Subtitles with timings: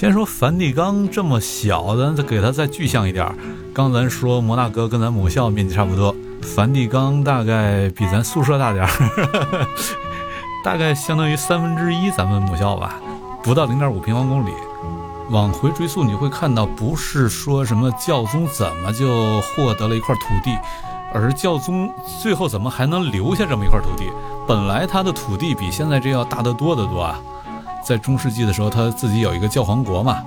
[0.00, 3.30] 先说梵蒂冈这么小，咱再给它再具象一点。
[3.74, 9.66] 刚咱说摩纳哥跟咱母校面积差不多，梵蒂冈大概比咱宿舍大点儿，
[10.64, 12.98] 大概相当于三分之一咱们母校吧，
[13.42, 14.50] 不到零点五平方公里。
[15.28, 20.56] 往回追溯，你会看到，不是说什么教宗怎么就获得了一块土地，
[21.12, 21.92] 而教宗
[22.22, 24.10] 最后怎么还能留下这么一块土地？
[24.48, 27.20] 本来他的土地比现在这要大得多得多啊。
[27.82, 30.22] 在中世纪的时候，他自己有一个教皇国嘛，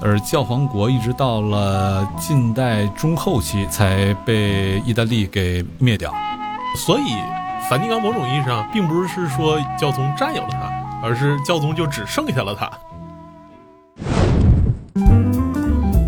[0.00, 6.12] 而教皇国一直到了近代中后期才被意大利给灭掉。
[6.76, 7.16] 所以，
[7.68, 10.70] 梵蒂冈某种意义上并不是说教宗占有了它，
[11.02, 12.70] 而是教宗就只剩下了它。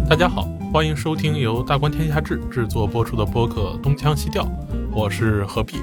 [0.09, 4.45] 大家好，欢迎收听由大观天下志制作播出的播客《东腔西调》，
[4.93, 5.81] 我是何必。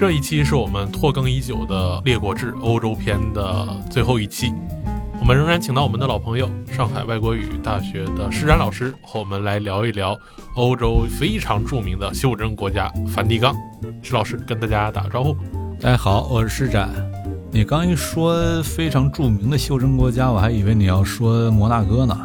[0.00, 4.50] 这一期是我们拖更已久的《列国志》欧洲篇的最后一期，
[5.20, 10.18] 我们仍然请到我们的老朋友上海外国语大学的施展老师和我们来聊一聊
[10.56, 13.54] 欧洲非常著名的袖珍国家梵蒂冈。
[14.00, 15.36] 施老师跟大家打个招呼。
[15.78, 16.88] 大家好，我是施展。
[17.50, 22.18] 你刚一说非常著名的袖珍国家，我还以为你要说摩纳哥呢。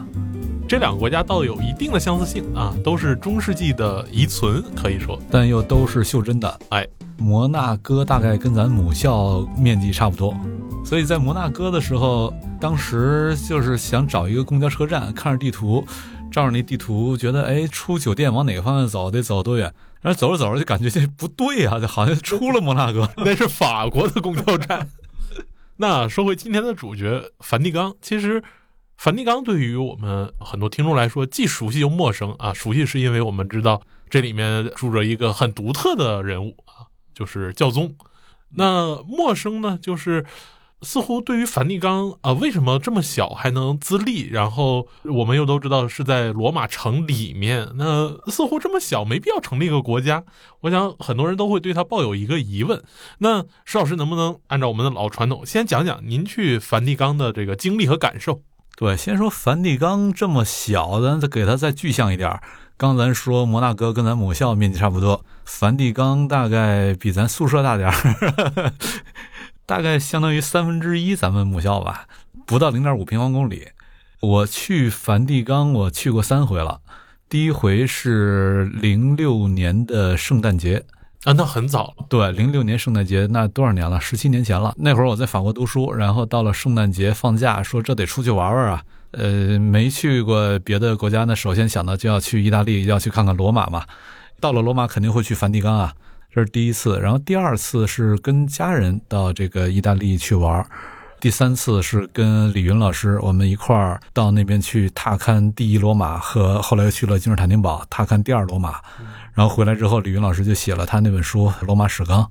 [0.66, 6.60] 这两个国家倒有一定的相似性啊，都是中世纪的遗存，可以说，但又都是袖珍的。
[6.70, 10.36] 哎，摩纳哥大概跟咱母校面积差不多，
[10.84, 15.86] 所以在摩纳哥的时候，当时就是想找一个公交车站，看着地图，
[16.32, 19.74] 照着那地图，觉得哎，出酒店往哪个方向走，得走多远？
[20.02, 24.90] 然后走着走着就感觉这不对啊，就好像出了摩纳哥， 那是法国的公交站。
[25.78, 28.44] 那说回今天的主角梵蒂冈，其实。
[28.98, 32.54] 梵蒂冈对于我们很多听众来说，既熟悉又陌生啊。
[32.54, 37.96] 熟悉是因为我们知道这里面住着一个很独特的人物啊，就是教宗。
[38.58, 40.24] 那陌生呢，就是
[40.82, 44.30] 似乎对于梵蒂冈啊，为什么这么小还能自立？
[44.30, 50.24] 然后我们又都知道是在罗马城里面，那似乎这么小没必要成立一个国家。
[50.62, 52.84] 我想很多人都会对他抱有一个疑问。
[53.18, 58.42] 那石老师能不能按照我们的老传统，先讲讲您去梵蒂冈的这个经历和感受？
[58.78, 62.40] 对，先说梵蒂冈这么小，咱再给它再具象一点。
[62.78, 68.74] 刚咱说摩纳哥跟咱母校面积差不多，梵蒂冈大概比咱宿舍大点儿，
[69.66, 72.08] 大概相当于三分之一咱们母校吧，
[72.46, 73.70] 不到零点五平方公里。
[74.20, 76.82] 我去梵蒂冈，我去过三回了，
[77.30, 80.84] 第一回是零六年的圣诞节。
[81.24, 82.06] 啊，那很早了。
[82.10, 84.00] 对，零六年圣诞节，那多少年了？
[84.02, 84.76] 十七年前了。
[84.78, 88.84] 那会儿我在法国读书，然后到了圣诞节放假，说这得出去玩玩啊。
[89.18, 93.86] 呃，没去过别的国家，那首先想到就要去意大利，要去看看罗马嘛。
[94.42, 95.94] 到了罗马肯定会去梵蒂冈啊，
[96.34, 97.00] 这是第一次。
[97.00, 100.66] 然后第二次是跟家人到这个意大利去玩。
[101.22, 108.82] 第三次是跟李云老师，我们一块儿到那边去踏勘第一罗马，和后来又去了君士坦丁堡踏勘第二罗马。
[109.34, 112.22] 然后回来之后，李云老师就写了他那本书《罗马史纲》，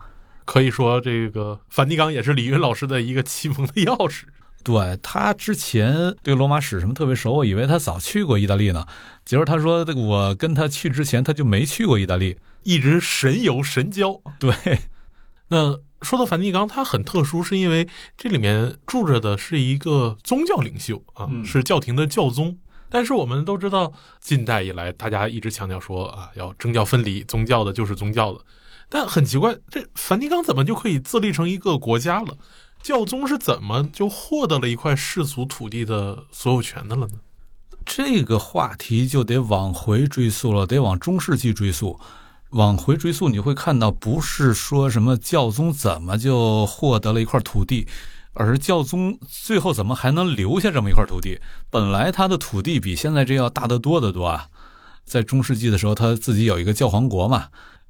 [0.44, 4.24] 可以说这个梵蒂冈也是李云老师的一个启蒙的钥匙。
[4.64, 8.86] 对他之前对罗马史什么特别熟，我以为他早去过意大利呢。
[9.24, 14.20] 结果他说我跟他去之前他就没去过意大利，一直神游神交。
[14.40, 14.54] 对，
[15.48, 22.58] 那说到梵蒂冈，它很特殊，是因为这里面住着的是一个宗教领袖啊，是教廷的教宗。
[22.90, 28.40] 但是我们都知道，近代以来，大家一直强调说啊，要政教分离，宗教的就是宗教的。
[28.88, 32.36] 但很奇怪，这梵蒂冈怎么就可以自立成一个国家了？
[32.84, 37.14] 教宗是怎么就获得了一块世俗土地的所有权的了呢？
[37.86, 41.98] 这个话题就得往回追溯了，得往中世纪追溯。
[42.50, 47.88] 往回追溯，你会看到，不是说什么教宗怎么就获得了一块土地。
[48.34, 51.40] 而是教宗最后怎么还能留下这么一块土地？
[51.70, 54.48] 本来他的土地比现在这要大得多得多啊！
[55.06, 57.46] 在中世纪的时候，他自己有一个教皇国嘛，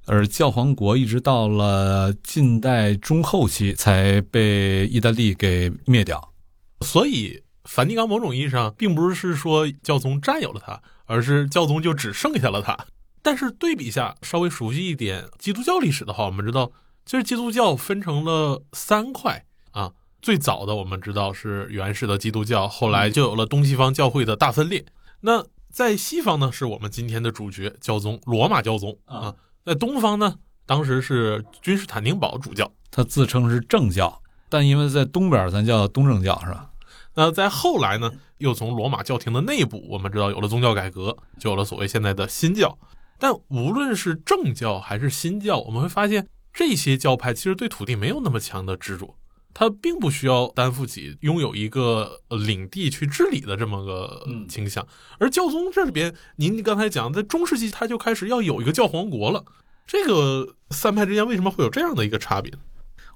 [0.07, 6.33] 而教皇国一直到了近代中后期才被意大利给灭掉。
[6.81, 12.87] 所以，梵蒂冈某种意义上并不是说教宗占有了它，而是教宗就只剩下了它。
[13.23, 16.73] 但是对比下，稍微熟悉一点基督教历史的话，我们知道，
[17.07, 19.93] 其实基督教分成了三块啊。
[20.21, 24.85] 最早的我们知道是原始的基督教，后来就有了东西方教会的大分裂。
[25.21, 29.35] 那在西方呢，是我们今天的主角教宗罗马教宗啊。
[29.65, 30.35] 在东方呢，
[30.67, 34.21] 当时是君士坦丁堡主教，他自称是正教，
[34.51, 36.71] 但因为在东边，咱叫东正教是吧？
[37.15, 42.77] 那在后来呢，又从罗马教廷的内部，我们知道有了宗教改革，就有了所谓现在的新教。
[43.19, 49.17] 但无论是正教还是新教，我们会发现这些教派其实对土地没有那么强的执着。
[49.55, 54.87] 他并不需要担负起拥有一个呃领地去治理的这么个嗯倾向。
[55.19, 59.45] 而教宗这里边，您刚才讲，在中世纪他就开始要有一个教皇国了。
[59.87, 62.53] 这个三派之间为什么会有这样的一个差别？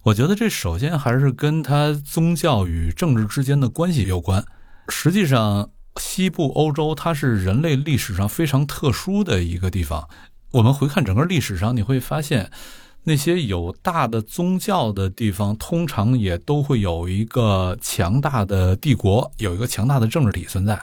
[0.04, 4.44] 我觉得这首先还是跟它宗教与政治之间的关系有关。
[4.88, 10.08] 实际上，西部欧洲它是人类历史上非常特殊的一个地方。
[10.52, 12.50] 我们回看整个历史上，你会发现，
[13.08, 20.78] 那些有大的宗教的地方，通常也都会有一个强大的帝国，有一个强大的政治体存在。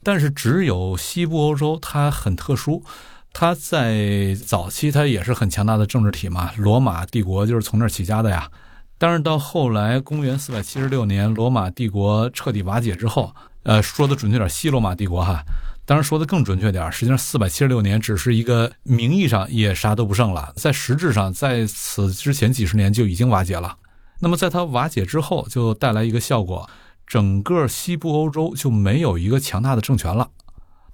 [0.00, 2.84] 但是，只有西部欧洲它很特殊，
[3.32, 8.48] 它在早期它也是很强大的政治体嘛，罗马帝国就是从那儿起家的呀。
[8.96, 13.34] 但是到后来，公元四百七十六年，罗马帝国彻底瓦解之后，
[13.64, 15.42] 呃，说的准确点，西罗马帝国哈，
[15.86, 23.76] 当然说的更准确点，实际上四百七十六年只是一个名义上也啥都不剩了，在实质上，在此之前几十年就已经瓦解了。
[24.20, 26.68] 那么在它瓦解之后，就带来一个效果，
[27.06, 30.30] 整个西部欧洲就没有一个强大的政权了。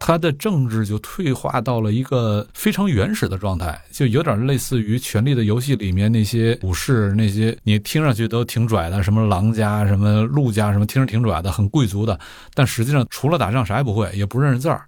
[0.01, 12.19] 他的政治就退化到了一个非常原始的状态，就有点类似于《权力的游戏》里面那些武士，那些你听上去都挺拽的，什么狼家、什么陆家，什么听着挺拽的，很贵族的，
[12.55, 14.83] 但实际上除了打仗啥也不会，也不认识字儿，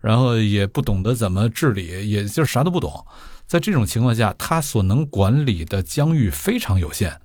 [0.00, 3.04] 然后也不懂得怎么治理，也就是啥都不懂。
[3.46, 7.18] 在这种情况下，他所能管理的疆域非常有限。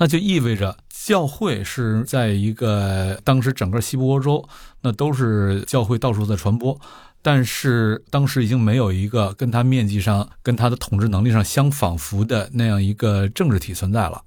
[0.00, 0.76] 那就意味着
[1.08, 4.46] 教会是在一个当时整个西部欧洲，
[4.82, 6.78] 那都是教会到处在传播，
[7.22, 14.22] 但是当时已经没有一个跟它面积上、跟它的统治能力上相仿佛的那样一个政治体存在了。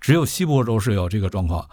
[0.00, 1.64] 只有西部欧洲是有这个状况，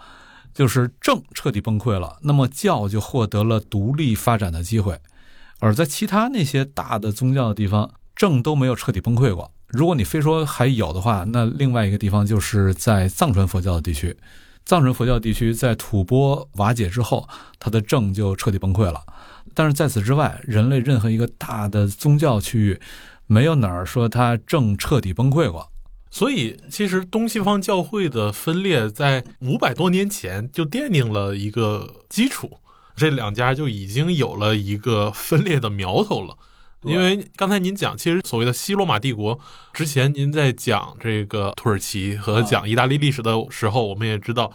[0.54, 5.00] 就是政彻底崩溃了，那么教就获得了独立发展的机会，
[5.58, 9.50] 而在其他那些大的宗教的地方，政都没有彻底崩溃过。
[9.66, 14.16] 如果你非说还有的话，那另外一个地方就是在藏传佛教的地区。
[14.64, 17.28] 藏传佛教地区在吐蕃瓦解之后，
[17.58, 19.02] 它的政就彻底崩溃了。
[19.52, 22.80] 但是在此之外，人类任何一个大的宗教区域，
[23.26, 25.70] 没有哪儿说它政彻底崩溃过。
[26.10, 32.58] 所以，其实东西方教会的分裂在五百多年前就奠定了一个基础，
[32.96, 36.36] 这两家就已经有了一个分裂的苗头了。
[36.84, 39.38] 因为刚才您讲，其实所谓的西罗马帝国
[39.72, 44.52] 之前，您在讲这个土耳其和讲意大利历史的时候，我们也知道，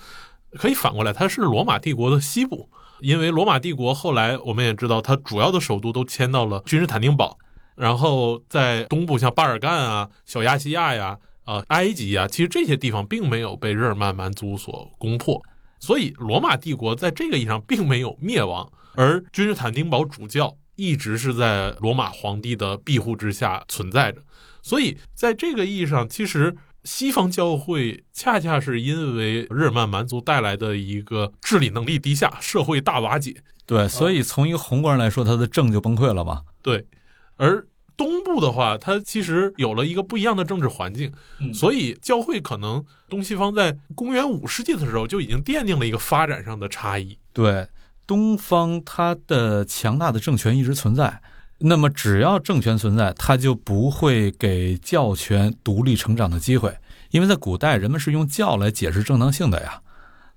[0.54, 2.70] 可以反过来，它是罗马帝国的西部。
[3.02, 7.38] 因为罗马帝国后来我们也知道，它主要的首都都迁到了君士坦丁堡，
[7.76, 15.42] 然后在东部像巴尔干啊、小亚细亚呀、呃埃及呀，其实这些地方并没有被日耳曼蛮族所攻破，
[15.80, 20.56] 所以罗马帝国在这个意义上并没有灭亡，而君士坦丁堡主教。
[20.80, 24.22] 一直是在罗马皇帝的庇护之下存在着，
[24.62, 26.56] 所以在这个意义上，其实
[26.86, 33.36] 西方教会恰恰是因为日耳曼蛮族带来的一个治理能力低下、社会大瓦解。
[33.66, 36.44] 对，所以从一个宏观上来说，它的政就崩溃了嘛。
[36.62, 36.88] 对，
[37.36, 37.68] 而
[37.98, 41.12] 东部的话，它其实有了一个不一样的政治环境，
[41.54, 47.18] 所以教会可能东西方在公元五世纪的时候就已经奠定了一个发展上的差异。
[47.34, 47.68] 对。
[48.10, 51.22] 东方它的强大的政权一直存在，
[51.60, 56.76] 那么只要政权存在，它就不会给教权独立成长的机会，
[57.12, 59.84] 因为在古代人们是用教来解释正当性的呀。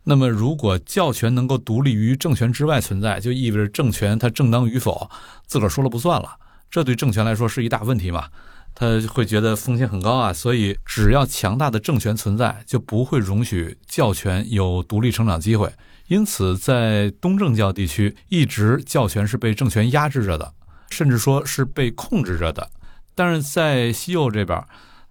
[0.04, 5.10] 那么如果教权能够独立于政权之外存在，就意味着政权它正当与否
[5.46, 6.36] 自个儿说了不算了，
[6.70, 8.26] 这对政权来说是一大问题嘛？
[8.74, 15.72] 他会觉得风险很高啊，所以只要强大的政权存在，就不会容许教权有独立成长机会。
[16.12, 20.52] 因此，在东正教地区，一直教权是被政权压制着的，
[20.90, 22.70] 甚至说是被控制着的。
[23.14, 24.62] 但是在西欧这边，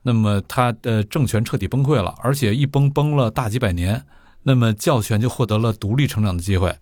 [0.03, 4.05] 那么它的政权彻底崩溃了，而且一崩崩了大几百年，
[4.43, 6.77] 那么教权就获得了独立成长的机会。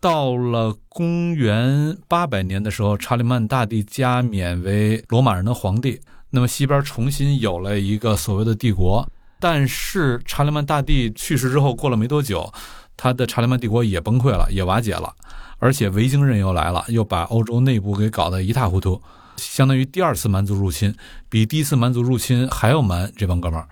[0.00, 6.00] 到了公元八百年的时候，查理曼大帝加冕为罗马人的皇帝，
[6.30, 9.08] 那么西边重新有了一个所谓的帝国。
[9.38, 12.52] 但是查理曼大帝去世之后，过了没多久。
[12.96, 15.12] 他的查理曼帝国也崩溃了，也瓦解了，
[15.58, 19.00] 而且维京人又来了，又把欧洲内部给搞得一塌糊涂，
[19.36, 20.94] 相当于第二次蛮族入侵，
[21.28, 23.12] 比第一次蛮族入侵还要蛮。
[23.16, 23.66] 这帮哥们儿，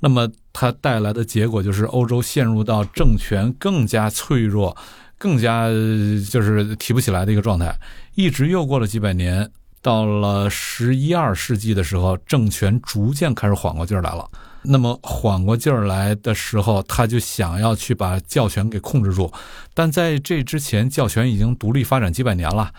[0.00, 4.76] 那么它带来的结果就是欧洲陷入到政权更加脆弱、
[5.18, 7.74] 更加就是提不起来的一个状态。
[8.14, 9.50] 一直又过了几百年，
[9.82, 14.28] 到了十一二世纪的时候，政权逐渐开始缓过劲儿来了。
[14.62, 19.32] 那么缓过劲儿来的时候，他就想要去把教权给控制住，
[19.72, 22.72] 但在这之前，教权已经独立发展几百年了，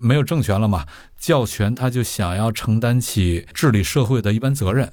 [0.00, 0.84] 没有政权了嘛？
[1.16, 4.92] 教权他就想要承担起治理社会的一般责任。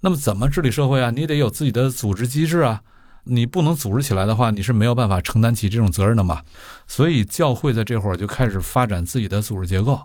[0.00, 1.10] 那么怎么治理社会啊？
[1.10, 2.80] 你得有自己的组织机制啊，
[3.24, 6.42] 你不能组织起来的话，你是没有办法承担起这种责任的嘛。
[6.86, 10.00] 所以教会在这会儿就开始发展自己的组织结构。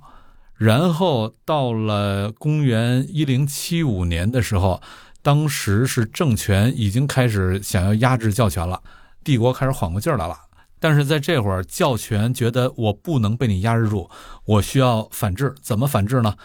[0.56, 4.82] 然后到了公元一零七五年的时候，
[5.22, 8.82] 当时是政权已经开始想要压制教权了，
[9.24, 10.38] 帝国开始缓过劲儿来了。
[10.80, 14.10] 但是在这会儿，教权觉得我不能被你压制住，
[14.46, 15.56] 我需要反制。
[15.62, 16.36] 怎么反制呢？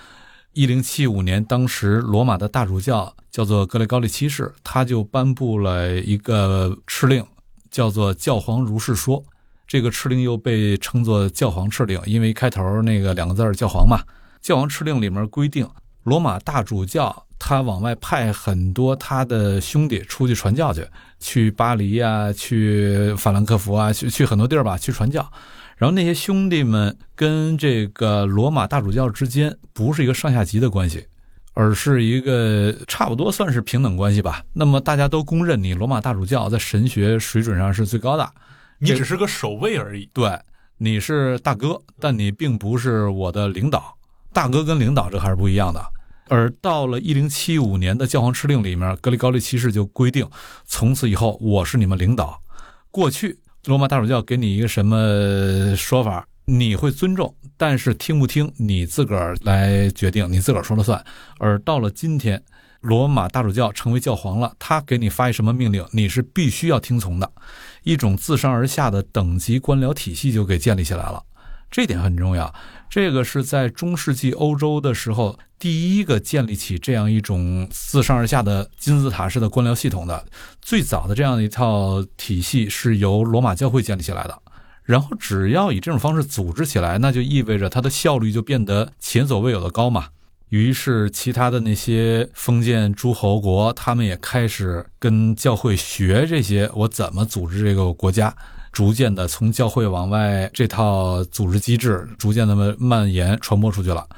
[0.55, 7.25] 一零七五年，当时罗马的大主教叫做格雷高利七世，他就颁布了一个敕令，
[7.71, 9.19] 叫做《教皇如是说》。
[9.67, 14.02] 这个敕令又被称作教皇敕令，因为开头那个两个字儿“教皇”嘛。
[14.41, 15.69] 教皇敕令里面规定，
[16.04, 20.87] 罗马大主教他往外派很多他的兄弟出去传教去，
[21.18, 25.28] 去巴黎呀，去法兰克福啊，去去很多地儿吧，去传教。
[25.76, 31.04] 然后那些兄弟们跟这个罗马大主教之间不是一个上下级的关系，
[31.54, 34.44] 而是一个差不多算是平等关系吧。
[34.52, 38.28] 那么大家都公认你罗马大主教在神学水准上是最高的。
[38.78, 40.09] 你只是个守卫而已。
[40.12, 40.38] 对，
[40.78, 43.97] 你是大哥，但你并不是我的领导。
[44.32, 45.84] 大哥跟领导这还是不一样的。
[46.28, 50.26] 而到了一零七五年的教皇敕令里面，格里高利七世就规定，
[50.64, 52.40] 从此以后我是你们领导。
[52.90, 61.04] 过去罗马大主教给你一个什么说法，你会尊重，但是听不听你自个儿来决定，你自个儿说了算。
[61.38, 62.42] 而到了今天。
[62.82, 67.30] 罗马大主教成为教皇了，他给你发一什么命令，你是必须要听从的，
[67.84, 71.22] 一种自上而下的等级官僚体系就给建立起来了，
[71.70, 72.52] 这点很重要。
[72.92, 80.26] 这个是在中世纪欧洲的时候第一个建立起这样一种自上而下的金字塔式的官僚系统的，
[80.61, 84.38] 最早的这样一套体系是由罗马教会建立起来的。
[84.82, 90.08] 然后只要以这种方式组织起来，那就意味着它的效率就变得前所未有的高嘛。
[90.50, 98.37] 于是，其他的那些封建诸侯国，他们也开始跟教会学这些，我怎么组织这个国家。
[98.73, 104.09] 逐渐的，从教会往外这套组织机制，逐渐的蔓延传播出去了。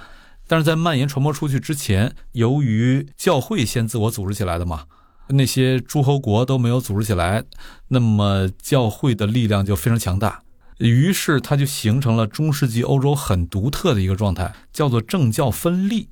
[0.46, 4.84] 但是在蔓延传播出去之前，由于教会先自我组织起来的嘛，
[5.28, 7.42] 那些诸侯国都没有组织起来，
[7.88, 10.42] 那么教会的力量就非常强大。
[10.78, 16.08] 于是，它就形成了中世纪欧洲很独特的一个状态，叫做政教分立。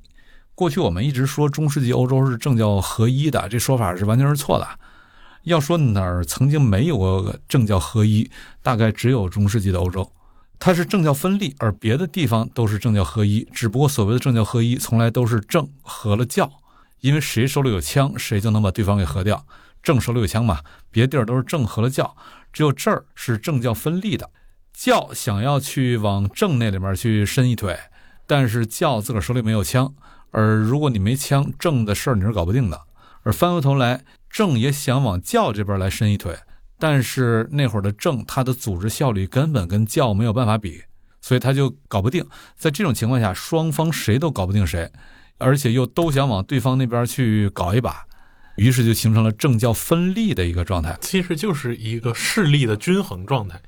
[0.55, 4.67] 过去我们一直说中世纪欧洲是政教合一的，这说法是完全是错的。
[5.43, 8.29] 要说哪儿曾经没有过政教合一，
[8.61, 10.11] 大概只有中世纪的欧洲，
[10.57, 13.47] 它是政教分立，而别的地方都是政教合一。
[13.51, 16.49] 只不过所谓的政教合一，从来都是政合了教，
[17.01, 19.45] 因为谁手里有枪，谁就能把对方给合掉。
[19.81, 22.15] 政手里有枪嘛，别地儿都是政合了教，
[22.53, 24.29] 只有这儿是政教分立的。
[24.73, 27.77] 教想要去往政那里面去伸一腿，
[28.25, 29.93] 但是教自个儿手里没有枪。
[30.31, 32.81] 而如果你没枪，政的事儿你是搞不定的。
[33.23, 36.35] 而翻回头来，正也想往教这边来伸一腿，
[36.79, 40.81] 但是那会儿的正，他的组织效率根本跟教没有办法比，
[41.21, 42.25] 所以他就搞不定。
[42.57, 44.91] 在这种情况下，双方谁都搞不定谁，
[45.37, 48.05] 而且又都想往对方那边去搞一把，
[48.57, 50.97] 于是就形成了政教分立的一个状态。
[50.99, 53.61] 其实就是一个势力的均衡状态。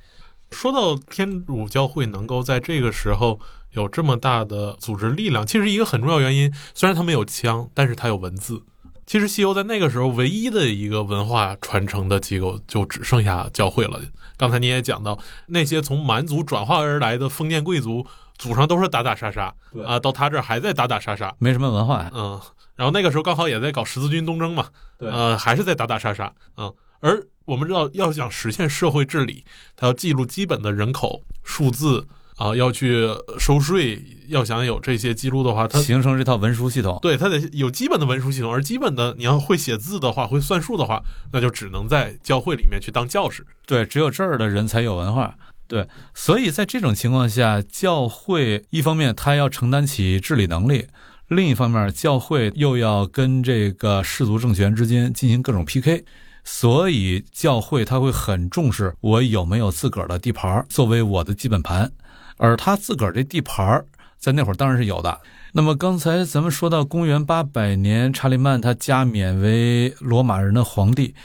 [0.50, 3.40] 说到天主教会能够在这个时候。
[3.72, 8.64] 有这么大的组织力量，其实一个很重要原因，虽然他没有枪，但是他有文字。
[9.06, 14.02] 其实西欧在那个时候唯一的一个文化传承的机构，就只剩下教会了。
[14.36, 18.06] 刚才你也讲到，那些从蛮族转化而来的封建贵族，
[18.38, 19.54] 祖上都是打打杀杀，
[19.86, 22.10] 啊，到他这儿还在打打杀杀，没什么文化。
[22.14, 22.42] 嗯，
[22.76, 26.34] 然后那个时候刚好也在搞十字军东征嘛，对，呃，还是在打打杀杀。
[26.58, 29.46] 嗯，而我们知道，要想实现社会治理，
[29.76, 32.08] 他要记录基本的人口数字。
[32.38, 33.08] 啊，要去
[33.40, 38.52] 收税，要想有这些记录的话，它形成这套文书系统，对，它得有基本的文书系统。
[38.52, 41.02] 而基本的，你要会写字的话，会算数的话，
[41.32, 43.46] 那就只能在教会里面去当教士。
[43.66, 45.36] 对，只有这儿的人才有文化。
[45.68, 50.88] 对，所以在这种情况下，教会一方面他要承担起治理能力，
[51.30, 56.04] 另一方面教会又要跟这个氏族政权之间进行各种 PK，
[56.44, 61.92] 所以教会他会很重视我有没有自个儿的地盘作为我的基本盘。
[62.38, 63.86] 而他自个儿这地盘儿，
[64.18, 65.22] 在那会儿当然是有的。
[65.54, 71.16] 那么刚才咱们说到公元八百年，查理曼他加冕为罗马人的皇帝，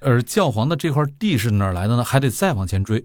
[0.00, 2.04] 而教皇的这块地是哪儿来的呢？
[2.04, 3.04] 还得再往前追。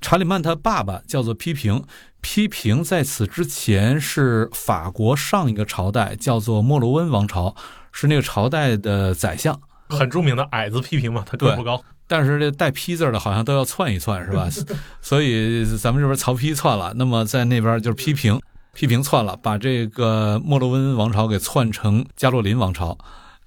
[0.00, 1.82] 查理曼他爸爸叫做批评，
[2.20, 7.54] 批评在此之前是法国上一个朝代叫做莫罗温王朝，
[7.92, 11.82] 是那个朝代的宰相，很著名的矮子批评嘛，他个不高。
[12.06, 14.48] 但是这带批字的，好像都要窜一窜，是吧？
[15.00, 18.38] 所以咱们这边曹丕窜了，那么在那边就是批评，
[18.74, 22.98] 批评窜了，把这个莫洛温王朝给窜成加洛林王朝。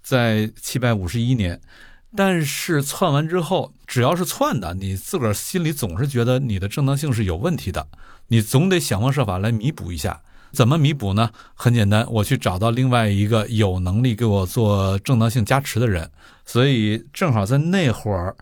[0.01, 1.59] 在七百五十一年，
[2.15, 7.85] 但是篡完之后，只要是篡的，你自个儿心里总是觉得你的正当性是有问题的，
[8.29, 10.21] 你总得想方设法来弥补一下。
[10.51, 11.29] 怎么弥补呢？
[11.53, 16.09] 很简单，我去找到另外一个有能力给我做正当性加持的人。
[16.45, 18.35] 所以正好在那会儿，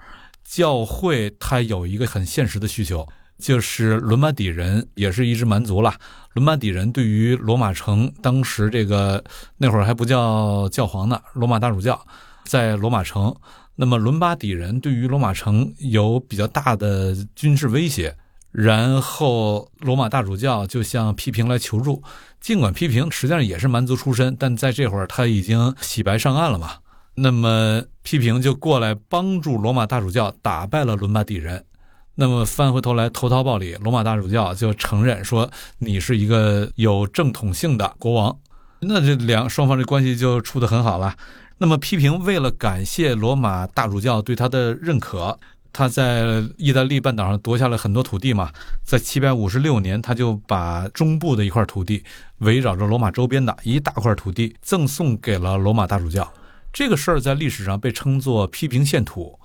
[0.43, 3.07] 教会它有一个很现实的需求，
[3.39, 5.93] 就是伦巴底人也是一支蛮族了。
[6.33, 9.23] 伦巴底人对于罗马城当时这个
[9.57, 11.99] 那会儿还不叫教皇呢，罗马大主教
[12.45, 13.35] 在罗马城。
[13.75, 18.15] 那么伦巴底人对于罗马城有比较大的军事威胁。
[18.57, 22.01] 然后罗马大主教就向批评来求助，
[22.39, 26.71] 尽管批评实际上也是蛮族出身，但在这会儿他已经洗白上岸了嘛。
[27.15, 31.65] 那么批评就过来帮助罗马大主教打败了伦巴底人。
[32.15, 38.37] 那么翻回头来投桃报李，罗马大主教就承认说你是一个有正统性的国王。
[38.79, 41.13] 那这两双方这关系就处得很好了。
[41.57, 45.37] 那么批评为了感谢罗马大主教对他的认可。
[45.75, 48.49] 他在意大利半岛上夺下了很多土地嘛，
[48.85, 52.01] 在七百五十六年，他就把中部的一块土地，
[52.37, 56.31] 围绕着罗马周边的一大块土地赠送给了罗马大主教。
[56.71, 59.37] 这个事儿在历史上被称作批评献土，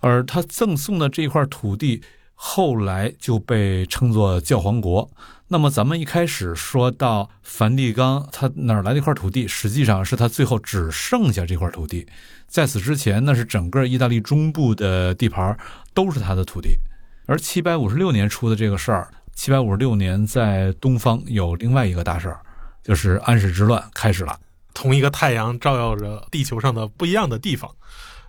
[0.00, 2.00] 而他赠送的这一块土地
[2.34, 5.10] 后来就被称作教皇国。
[5.48, 9.46] 那么咱们一开始说到梵蒂冈，他哪来的一块土地？
[9.46, 12.06] 实际上是他最后只剩下这块土地，
[12.54, 15.58] 在此之前，那是整个意大利中部的地盘
[15.92, 16.78] 都是他的土地。
[17.26, 22.40] 而七百五十六年出的这个事儿，七百五十六年在东方有另外一个大事儿，
[22.84, 24.38] 就是安史之乱开始了。
[24.72, 27.68] 同一个太阳照耀着地球上的不一样的地方。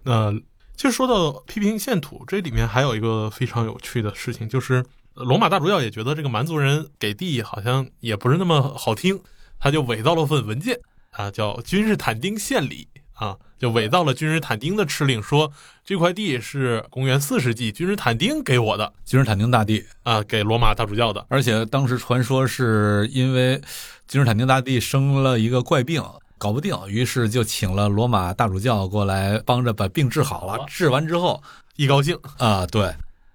[0.01, 0.33] 那
[0.75, 4.83] 其实说到批评献土，这里面还有一个非常有趣的事情，就是。
[5.13, 9.21] 罗马大主教也觉得这个蛮族人给地好像也不是那么好听，
[9.59, 10.77] 他就伪造了份文件
[11.11, 15.51] 啊，叫君士坦丁献礼啊，就伪造了君士坦丁的敕令，说
[15.83, 21.25] 这块地是公元四世纪君士坦丁给我的，君士坦丁大帝啊，给罗马大主教的。
[21.27, 23.59] 而且当时传说是因为
[24.07, 26.03] 君士坦丁大帝生了一个怪病，
[26.37, 30.63] 搞不定，于是就请了罗马大主教过来帮着把病治好了。
[30.67, 31.41] 治完之后
[31.75, 32.93] 一高兴啊，对，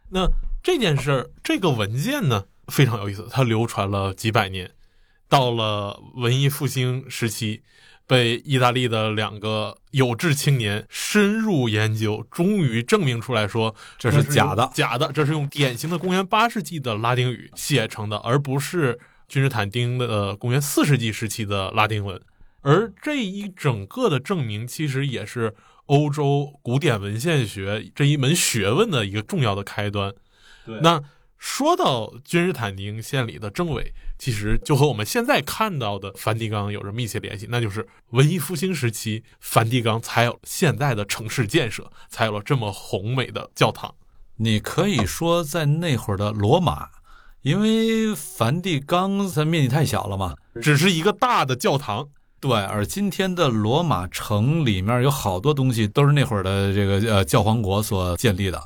[0.09, 0.26] 那。
[0.62, 4.70] 这件事儿，这个文件呢非常有意思，它流传了几百年，
[5.26, 7.62] 到了文艺复兴时期，
[8.11, 22.20] 被意大利的两个有志青年深入研究，终于证明出来说这是假的，假的，这是用典型的公元八世纪的拉丁语写成的，而不是君士坦丁的公元四世纪时期的拉丁文。
[22.62, 25.55] 而这一整个的证明，其实也是
[25.87, 30.12] 欧洲古典文献学这一门学问的一个重要的开端。
[30.83, 31.01] 那
[31.38, 43.94] 说到君士坦丁献礼的政委，其实就和我们现在看到的梵蒂冈有着密切联系，那就是文艺复兴时期梵蒂冈才有现在的城市建设，才有了这么宏伟的教堂。
[44.37, 46.88] 你可以说在那会儿的罗马，
[47.40, 52.09] 因为梵蒂冈它面积太小了嘛，只是一个大的教堂。
[52.40, 58.62] 对，而今天的罗马城里面有好多东西都是那会儿的这个呃教皇国所建立的。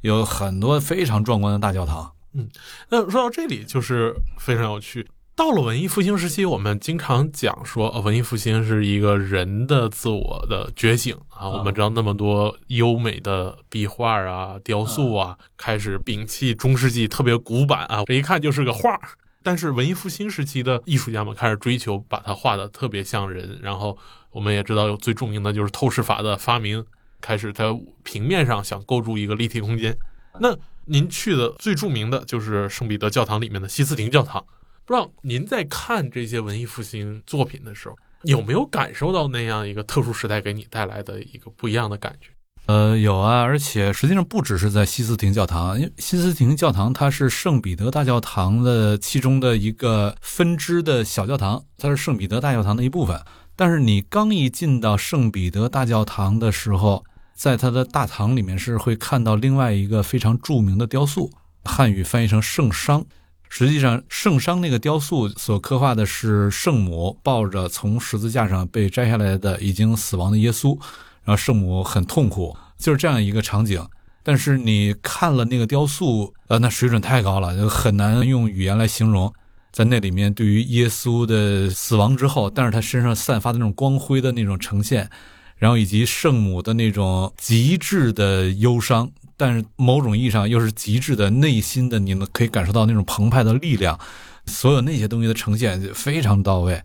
[0.00, 2.12] 有很多非常壮观的大教堂。
[2.36, 2.48] 嗯，
[2.90, 5.06] 那说到这里就是非常有趣。
[5.34, 11.48] 到了文艺复兴时期，我们经常讲说，呃文艺复兴是一个人的自我的觉醒啊。
[11.48, 18.98] 我们知道那么多优美的壁画啊、雕塑啊，开始摒弃中世纪特别古板啊，这一看就是个画。
[19.42, 23.58] 但是文艺复兴时期的艺术家们开始追求把它画的特别像人。
[23.62, 23.96] 然后
[24.30, 26.84] 我们也知道有最著名的就是透视法的发明。
[27.18, 27.64] 开始在
[28.04, 29.96] 平面上想构筑一个立体空间。
[30.38, 30.54] 那
[30.86, 34.44] 您去的最著名的就是圣彼得教堂里面的西斯廷教堂。
[34.84, 42.28] 不知道您在看这些文艺复兴作品的时候，有没有感受到那样一个特殊时代给你带来的一个不一样的感觉？
[42.66, 53.20] 呃，有啊，而且实际上不只是在西斯廷教堂，因为西斯廷教堂它是圣彼得大教堂的其中的一个分支的小教堂，它是圣彼得大教堂的一部分。
[53.54, 57.04] 但是你刚一进到圣彼得大教堂的时候，
[57.36, 61.30] 在它的大堂里面是会看到另外一个非常著名的雕塑，
[61.64, 63.04] 汉语翻译成圣殇。
[63.48, 70.76] 实际上，圣殇那个雕塑所刻画的是圣母抱着从十字架上被摘下来的已经死亡的耶稣，
[71.22, 73.86] 然后圣母很痛苦，就是这样一个场景。
[74.24, 79.32] 但是你看了那个雕塑，呃，那水准太高了，就很难用语言来形容。
[79.70, 85.08] 在那里面，对于耶稣的死亡之后，但是他身上散发的那种光辉的那种呈现，
[85.56, 93.98] 然后以及圣母的那种极致的忧伤，但是某种意义上又是极致的内心的，你们可以感受到那种澎湃的力量，
[94.46, 96.82] 所有那些东西的呈现非常到位。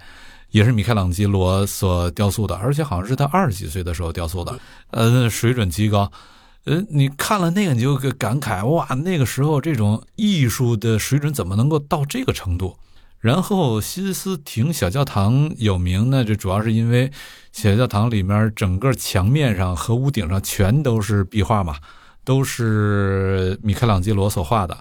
[0.51, 6.11] 也是米开朗基罗所雕塑的，而且好像是他二十几岁的时候雕塑的，呃，水准极高。
[6.65, 12.75] 呃，你看了那个，你就感慨哇，那个时候这种艺术的水准怎么能够到这个程度？
[13.21, 17.09] 然后西斯廷小教堂有名呢，这主要是因为
[17.53, 21.77] 小教堂里面整个墙面上和屋顶上全都是壁画嘛，
[22.25, 24.77] 都是米开朗基罗所画的，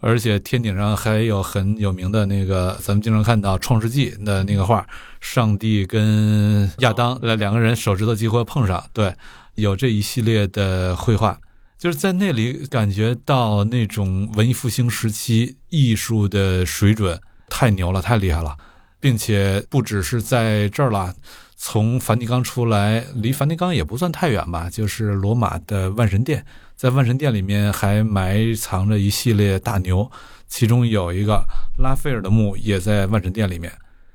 [0.00, 4.86] 而且天顶上还有很有名的那个，咱们经常看到《创世纪》的那个画，
[5.20, 9.14] 上帝跟亚当两个人手指头几乎碰上，对。
[9.54, 11.36] 有这一系列的绘画，
[11.76, 18.56] 就是在那里感觉到那种文艺复兴时期艺术的水准太牛了，太厉害了，
[19.00, 21.14] 并且不只是在这儿了，
[21.56, 26.44] 从梵蒂冈出来，离梵蒂冈也不算太远吧，就是罗马的万神殿，
[26.76, 30.10] 在万神殿里面还埋藏着一系列大牛，
[30.46, 31.44] 其中有一个
[31.78, 33.72] 拉斐尔的墓也在万神殿里面。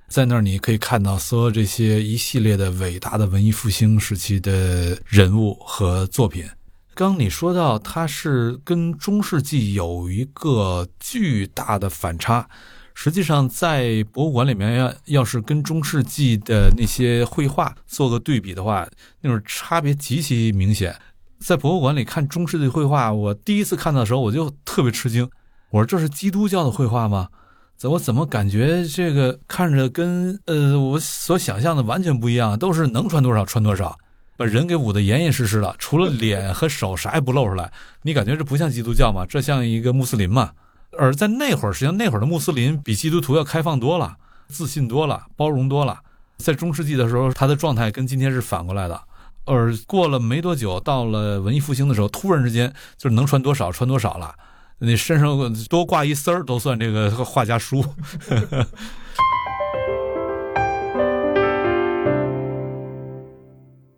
[0.08, 6.46] 在那儿，你可以看到所有这些一系列的伟大的文艺复兴时期的人物和作品。
[6.94, 12.48] 刚你说到，它是跟中世纪有一个巨大的反差。
[12.94, 18.88] 实际上，在博物馆里面，要要是跟中世纪的那些绘画做个对比的话，
[19.22, 20.96] 那种差别极其明显。
[21.40, 25.30] 在博物馆里看中世纪绘画，我第一次看到的时候，我就特别吃惊。
[25.72, 27.28] 我说：“这是基督教的绘画吗？”
[27.84, 32.58] 我怎么感觉这个看着跟呃我所想象的完全不一样？
[32.58, 33.98] 都是能穿多少穿多少，
[34.38, 37.70] 把人给捂得严严实实的，除了脸和手啥也不露出来。
[38.04, 39.26] 你感觉这不像基督教吗？
[39.28, 40.52] 这像一个穆斯林嘛？
[40.98, 46.00] 而在那会儿，实际上那会儿的穆斯林比基督徒要开放多了，自信多了，包容多了。
[46.38, 49.02] 在中世纪的时候，他的状态跟今天是反过来的。
[49.46, 54.34] 而过了没多久，到了文艺复兴的时候，突然之间就是能穿多少穿多少了。
[54.80, 57.84] 你身上多挂一丝儿都算这个 画家书。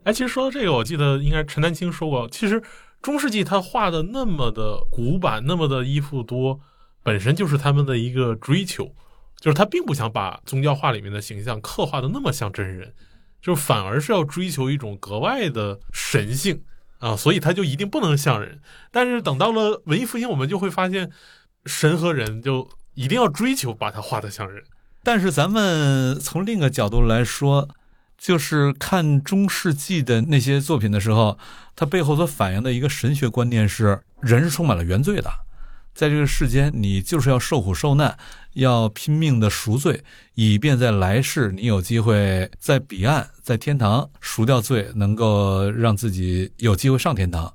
[0.03, 2.61] 哎，其实说到这个，我记得应该陈丹青说过，其实
[3.01, 6.59] 中世纪他画的那么的古板，那么的衣服多，
[7.05, 8.95] 本身就是他们的一个追求，
[9.39, 12.91] 就是他并不想把宗教画里面的形象刻画的那么像真人，
[13.39, 16.63] 就反而是要追求一种格外的神性。
[16.99, 21.11] 啊，所以他就一定不能像人，但是等到了文艺复兴，我们就会发现，
[21.65, 24.63] 神和人就一定要追求把它画得像人。
[25.03, 27.67] 但是咱们从另一个角度来说，
[28.17, 31.37] 就是看中世纪的那些作品的时候，
[31.75, 35.29] 它背后所反映的一个神学观念是，人是充满了原罪的。
[35.95, 38.17] 在这个世间，你就是要受苦受难，
[38.53, 40.03] 要拼命的赎罪，
[40.33, 47.51] 以便在来世你有机会在彼岸，在天堂赎掉罪，能够让自己有机会上天堂。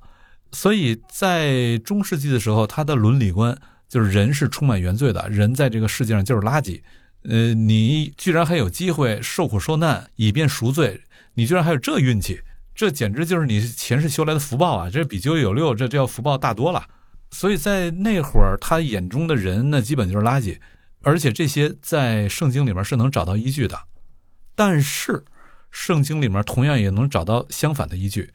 [0.51, 3.55] 所以在中世纪的时候，他的伦理观
[3.87, 6.81] 就是人是充满原罪的，人在这个世界上就是垃圾。
[7.23, 10.99] 呃，你居然还有机会受苦受难，以便赎罪，
[11.35, 12.41] 你居然还有这运气，
[12.73, 14.89] 这简直就是你前世修来的福报啊！
[14.89, 16.83] 这比九九六，这这要福报大多了。
[17.31, 20.59] 所以在那会儿，他眼中的人那基本就是垃圾，
[21.01, 23.79] 而且这些在圣经里面是能找到依据的。
[24.53, 25.23] 但是，
[25.71, 28.31] 圣经里面同样也能找到相反的依据。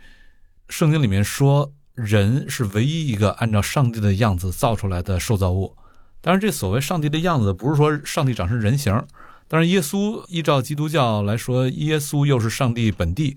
[0.69, 5.77] 圣经里面说，人是唯一一个按照上帝的样子造出来的受造物。
[6.23, 9.07] 当然，这所谓上帝的样子，不是说上帝长成人形。
[9.47, 13.37] 但是，耶稣依照基督教来说，耶稣又是上帝本地。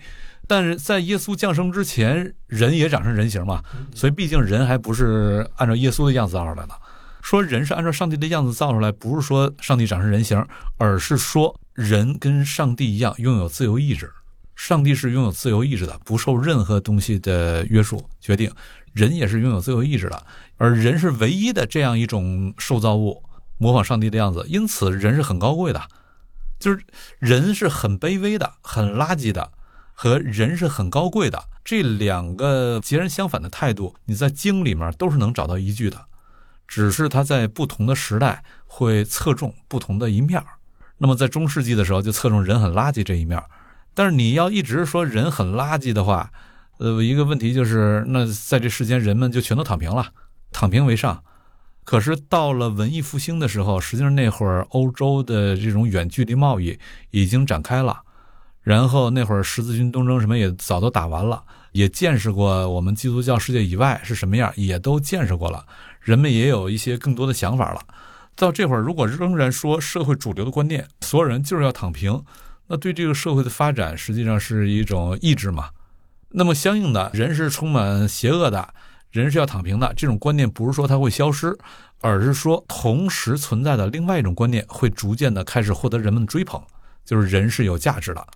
[0.50, 6.74] 但是在耶稣降生之前，人也长成人形嘛，所以毕竟人还不是按照耶稣的样子造出来的。
[7.22, 10.44] 说人是按照上帝的样子造出来，不是说上帝长成人形，
[10.80, 14.12] 而是说人跟上帝一样拥有自由意志。
[14.56, 18.52] 上帝是拥有自由意志的，不受任何东西的约束决定。
[18.94, 20.26] 人也是拥有自由意志的，
[20.58, 23.22] 而人是唯一的这样一种受造物，
[23.60, 24.44] 模仿上帝的样子。
[24.50, 25.80] 因此，人是很高贵的，
[26.60, 26.82] 就是
[27.20, 29.52] 人是很卑微的，很垃圾的。
[30.02, 36.06] 和人是很高贵的这两个截然相反的态度，你在经里面都是能找到依据的，
[36.66, 40.42] 只是它在不同的时代会侧重不同的一面
[41.00, 43.44] 那么在中世纪的时候就侧重人很垃圾这一面
[43.94, 46.32] 但是你要一直说人很垃圾的话，
[46.78, 50.14] 呃，一个问题就是，那在这世间人们就全都躺平了，
[50.54, 51.22] 躺平为上。
[51.84, 56.80] 可是到了文艺复兴的时候，实际上那会儿欧洲的这种远距离贸易
[57.12, 58.04] 已经展开了。
[58.62, 61.42] 然后那会儿十字军东征什么也早都打完了，
[61.72, 65.66] 也见识过我们基督教世界以外是什么样，也都见识过了。
[66.02, 67.82] 人们也有一些更多的想法了。
[68.36, 72.24] 到这会儿，如果仍然说社会主流的观念，所有人就是要躺平，
[72.68, 75.70] 那对这个社会的发展实际上是一种抑制嘛。
[76.30, 78.74] 那么相应的，人是充满邪恶的，
[79.12, 79.94] 人是要躺平的。
[79.96, 81.58] 这种观念不是说它会消失，
[82.02, 86.62] 而是说同时存在的另外一种观念会逐渐的开始获得人们的追捧。
[87.04, 88.28] 就是人是有价值的，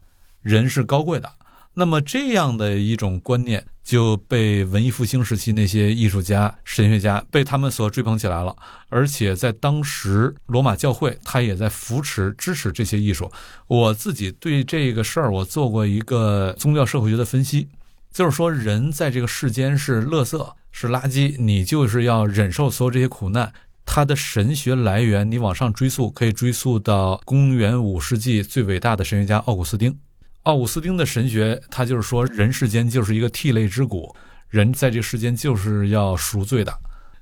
[0.43, 1.27] 人是高贵的。
[1.73, 8.55] 那么这样的一种观念就被文艺复兴时期那些艺术家、神学家被他们所追捧起来了，
[8.89, 13.31] 而且在当时罗马教会他也在扶持、支持这些艺术。
[13.65, 17.67] 我自己对这个事儿，我做过一个宗教社会学的分析，
[18.11, 23.51] 就是说人在这个世间是垃圾、是垃圾，你就是要忍受所有这些苦难。
[23.83, 29.97] 他的神学来源，你往上追溯，可以追溯到公元五世纪最伟大的神学家奥古斯丁。
[30.43, 34.13] 奥古斯丁的神学，他就是说，人世间就是一个涕泪之谷，
[34.49, 36.77] 人在这世间就是要赎罪的。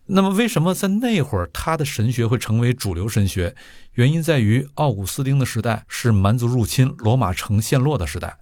[0.07, 3.55] 那么，为什么在那会儿他的神学会成为主流神学？
[3.93, 8.37] 原因在于奥古斯丁的时代是蛮族入侵、罗马城陷落的时代，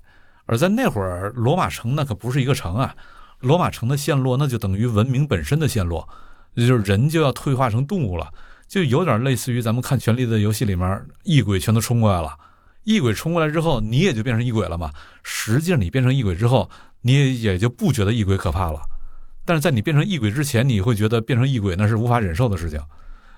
[0.46, 2.96] 而在那会儿，罗马城那可不是一个城啊，
[3.42, 6.08] 罗马城的陷落，那就等于文明本身的陷落，
[6.54, 8.32] 也就是人就要退化成动物了，
[8.65, 12.34] 就有点类似于咱们看《权力的游戏》里面，异鬼全都冲过来了。
[12.89, 14.91] 异鬼冲过来之后，你也就变成异鬼了嘛。
[15.21, 16.67] 实际上，你变成异鬼之后，
[17.02, 18.82] 你也也就不觉得异鬼可怕了。
[19.45, 22.82] 但是在你变成异鬼之前，你会觉得变成异鬼那是无法忍受的事情。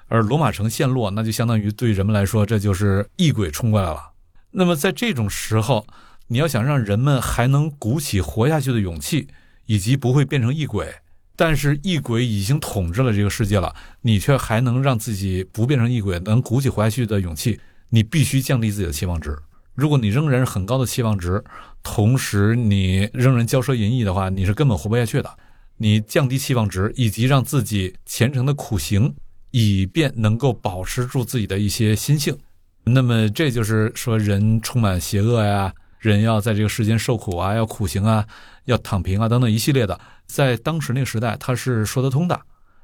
[0.07, 4.11] 而罗马城陷落，那就相当于对人们来说，这就是异鬼冲过来了。
[4.51, 5.85] 那么在这种时候，
[6.27, 9.27] 你要想让人们还能鼓起活下去的勇气，
[9.65, 10.95] 以及不会变成异鬼，
[11.35, 17.59] 但是异鬼已经统治了这个世界了，你却还能让自己不变成异鬼，能鼓起活下去的勇气。
[17.91, 19.37] 你必须降低自己的期望值。
[19.75, 21.43] 如果你仍然是很高的期望值，
[21.83, 25.29] 同时你仍然骄奢淫逸的话，你是根本活不下去的。
[25.77, 29.13] 你降低期望值，以及让自己虔诚的苦行，
[29.51, 32.37] 以便能够保持住自己的一些心性。
[32.83, 38.25] 那么，这就是说，人充满邪恶呀，人要在这个世间受苦啊，要苦行啊，
[38.65, 42.39] 要躺平啊，等等一系列的，在当时那个时代，它是说得通的。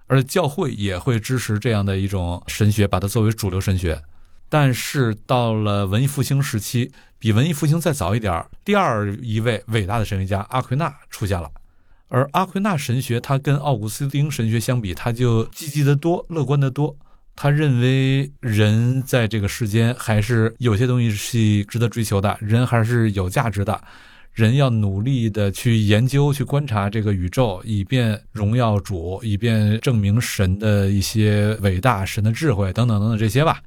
[0.07, 4.01] 而教会也会支持这样的一种神学，把它作为主流神学。
[4.49, 11.49] 但是到了文艺复兴时期，比文艺复兴再早一点第二一位伟大的神学家阿奎那出现了。
[12.09, 16.95] 而阿奎那神学，他跟奥古斯丁神学相比，他就积极的多，乐观的多。
[17.35, 23.79] 他认为人在这个世间还是有些东西是值得追求的，人还是有价值的，
[24.33, 33.61] 人要努力的去研究、去观察这个宇宙，以便荣耀主，以便证明神的一些伟大、神的智慧等等等等这些吧。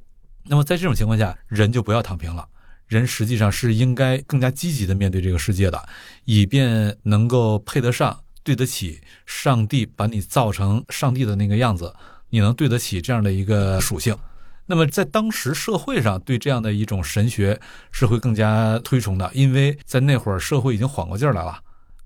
[0.45, 2.47] 那么在这种情况下，人就不要躺平了，
[2.87, 5.81] 人实际上是应该更加积极的面对这个世界的，
[6.25, 11.93] 以便能够配得上、对得起上帝把你造成上帝的那个样子，
[12.29, 14.17] 你能对得起这样的一个属性。
[14.65, 17.59] 那么在当时社会上，对这样的一种神学
[17.91, 21.59] 是会更加推崇的，因为在那会儿社会已经缓过劲儿来了，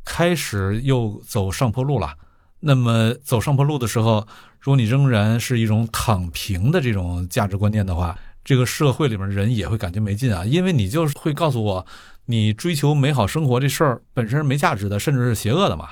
[0.03, 2.15] 开始又走上坡路了。
[2.59, 4.25] 那么走上坡路的时候，
[4.59, 11.85] 如果你仍然是一种躺平的这种价值观念的话，这个社会里面人也会感觉没劲啊，因为你就是会告诉我，
[12.27, 15.89] 你追求美好生活这事儿本身是没价值的，甚至是邪恶的嘛。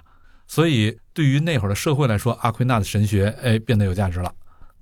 [0.48, 4.32] 所以对于那会儿的社会来说，阿奎那的神学哎变得有价值了。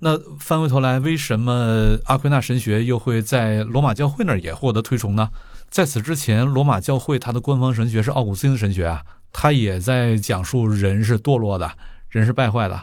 [0.00, 5.30] 那翻回头来，为什么阿奎那神学又会在罗马教会那儿也获得推崇呢？
[5.70, 9.02] 在此之前，罗马教会它的官方神学是奥古斯丁神学啊。
[9.32, 11.72] 他也在讲述人是堕落的，
[12.10, 12.78] 人是败坏的。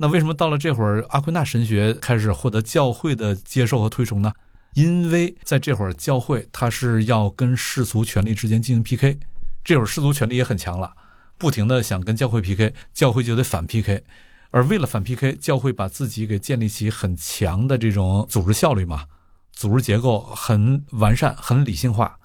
[0.00, 4.32] 那为什么到了这会儿，阿奎那神学开始获得教会的接受和推崇呢？
[4.74, 9.18] 因为在这会儿，教会它是要跟世俗权力之间进行 PK，
[9.64, 10.92] 这会儿世俗权力也很强了，
[11.36, 14.04] 不停的想跟教会 PK，教会就得反 PK。
[14.50, 19.04] 而为了反 PK，教会把自己给建立起很强的这种组织效率嘛，
[19.52, 22.18] 组织结构很完善，很理性化。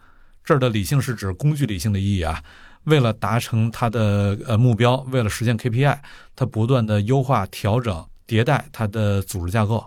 [0.46, 2.44] 这儿的理性是指工具理性的意义啊。
[2.86, 5.98] 为了达成它的呃目标，为了实现 KPI，
[6.36, 9.84] 它不断的优化、调整、迭代它的组织架构。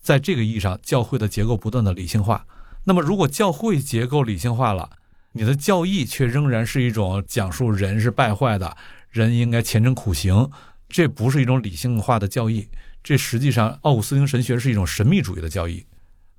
[0.00, 2.44] 在这个意义上，教会的结构不断的理性化。
[2.84, 4.88] 那么，如果教会结构理性化了，
[5.32, 8.76] 你的教义却仍然是一种讲述人是败坏的，
[9.10, 10.50] 人应该虔诚苦行，
[10.88, 12.66] 这不是一种理性化的教义。
[13.04, 15.84] 这实际上，奥古斯丁神学是一种神秘主义的教义。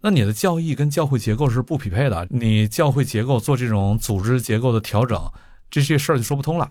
[0.02, 2.28] 那你的教义跟教会结构是不匹配的。
[2.32, 5.32] 你教会结构做这种组织结构的调整。
[5.72, 6.70] 这些事儿就说不通了，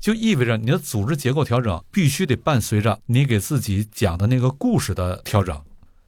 [0.00, 5.58] 就意味着你的组织结构调整必须得伴随着你给自己讲的那个故事的调整，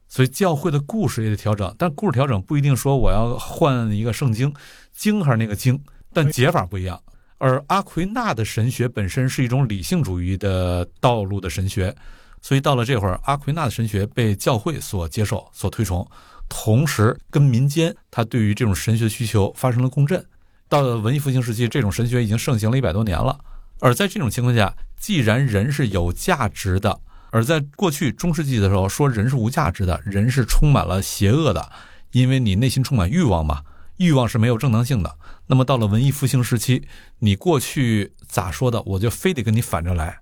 [0.09, 1.73] 所以教会的故事也得调整。
[1.79, 4.53] 但故事调整不一定说我要换一个圣经，
[4.93, 5.81] 经还是那个经，
[6.13, 7.01] 但解法不一样。
[7.39, 11.95] 而阿奎那的神学本身是一种理性主义的道路的神学，
[12.43, 16.05] 所以到了这会儿，阿奎那的神学被教会所接受、所推崇，
[16.49, 20.25] 同时跟民间他对于这种神学需求发生了共振。
[20.69, 23.39] 到了文艺复兴时期，这种神学已经盛行了一百多年了。
[23.81, 27.01] 而在这种情况下，既然人是有价值的，
[27.31, 31.71] 而在过去中世纪的时候说人是无价值的，人是充满了邪恶的，
[32.13, 33.63] 因为你内心充满欲望嘛，
[33.99, 35.19] 欲望是没有正当性的。
[35.47, 36.87] 那么到了文艺复兴时期，
[37.19, 40.21] 你过去咋说的，我就非得跟你反着来。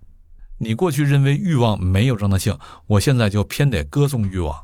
[0.59, 4.59] 你过去认为欲望没有正当性，我现在就偏得歌颂欲望。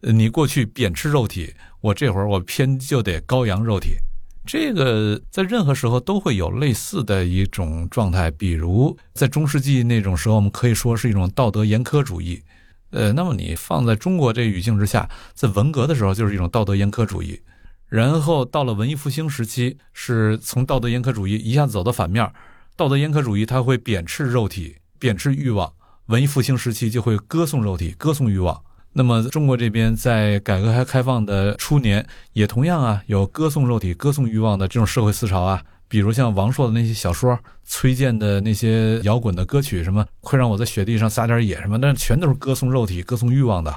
[0.00, 3.96] 你过去贬斥肉体，我这会儿我偏就得羔羊肉体。
[4.46, 12.42] 这个在任何时候都会有类似的一种状态，比如在中世纪那种时候，我们可以说是一种道德严苛主义。
[12.90, 17.40] 呃，那么你放在中国这语境之下，在文革的时候就是一种道德严苛主义，
[17.86, 22.28] 然后到了文艺复兴时期，是从道德严苛主义一下子走到反面，
[22.74, 25.72] 道德严苛主义它会贬斥肉体、贬斥欲望，
[26.06, 28.60] 文艺复兴时期就会歌颂肉体、歌颂欲望。
[28.92, 35.62] 那么中国这边在改革开放的初年，也同样啊有歌颂肉体、歌颂欲望的这种社会思潮啊。
[35.86, 43.74] 比如像王朔的那些小说，崔健的那些摇滚的歌曲，什么会让我在雪地上撒点野什么，那全都是歌颂肉体、歌颂欲望的。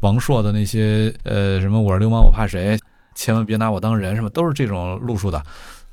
[0.00, 2.78] 王朔的那些呃什么我是流氓我怕谁，
[3.14, 5.42] 千万别拿我当人，什么都是这种路数的。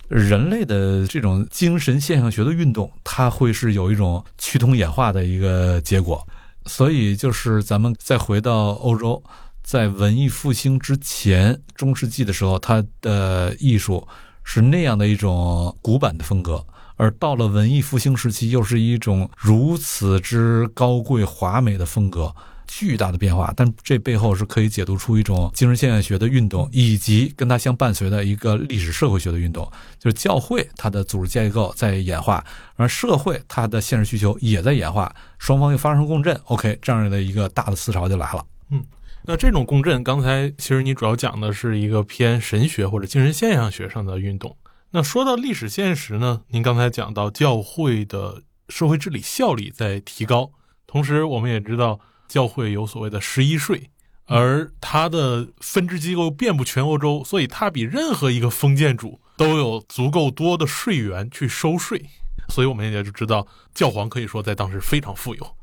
[0.10, 6.28] 人类的这种精神现象学的运动，它会是有一种趋同演化的一个结果。
[6.66, 9.24] 所以就是咱们再回到欧洲，
[9.64, 14.08] 在文艺复兴之前，中世纪的时候，它的艺术。
[14.46, 16.62] 是那样的一种古板的风格，
[16.98, 22.36] 而到了文艺复兴时期，又是一种如此之高贵华美的风格，
[22.76, 23.54] 巨大的变化。
[23.56, 32.44] 但这背后是可以解读出一种精神现象学的运动，以及跟它相伴随的一个历史社会学的运动，就是教会它的组织结构在演化，
[32.76, 36.40] 而社会它的现实需求也在演化，双方又发生共振。
[36.46, 38.46] OK，这样的一个大的思潮就来了。
[38.72, 38.84] 嗯。
[39.26, 44.58] 那这种共振，刚才其实你主要讲的是一个偏神学或者精神现象学上的运动。
[44.92, 46.42] 那说到历史现实呢？
[46.50, 50.52] 您刚才讲到教会的社会治理效力在提高，
[50.86, 52.02] 同时我们也知道
[52.34, 53.92] 教会有所谓的十一税，
[54.26, 62.04] 而他的分支机构遍布全欧洲，所以他比任何一个封建主都有足够多的税源去收税。
[62.50, 65.56] 所以我们也就知道，教皇可以说在当时非常富有。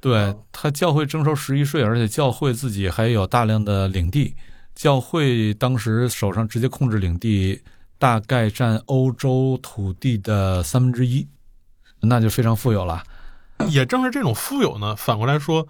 [0.00, 4.36] 对他教会征收十一税，而且教会自己还有大量的领地。
[4.74, 7.62] 教会当时手上直接控制领地，
[7.98, 11.26] 大概占欧洲土地的三分之一，
[12.02, 13.02] 那就非常富有了。
[13.70, 15.66] 也正是这种富有呢，反过来说，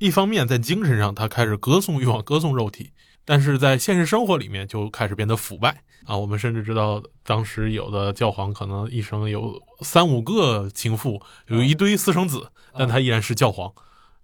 [0.00, 2.92] 一方面在精神上他开始歌颂欲望、歌颂肉体，
[3.26, 6.16] 但是在现实生活里面就开始变得腐败啊。
[6.16, 12.50] 我们甚至知道，当时有的教皇可能一生有三五个情妇，有一堆私生子。
[12.72, 13.70] 但他依然是教皇，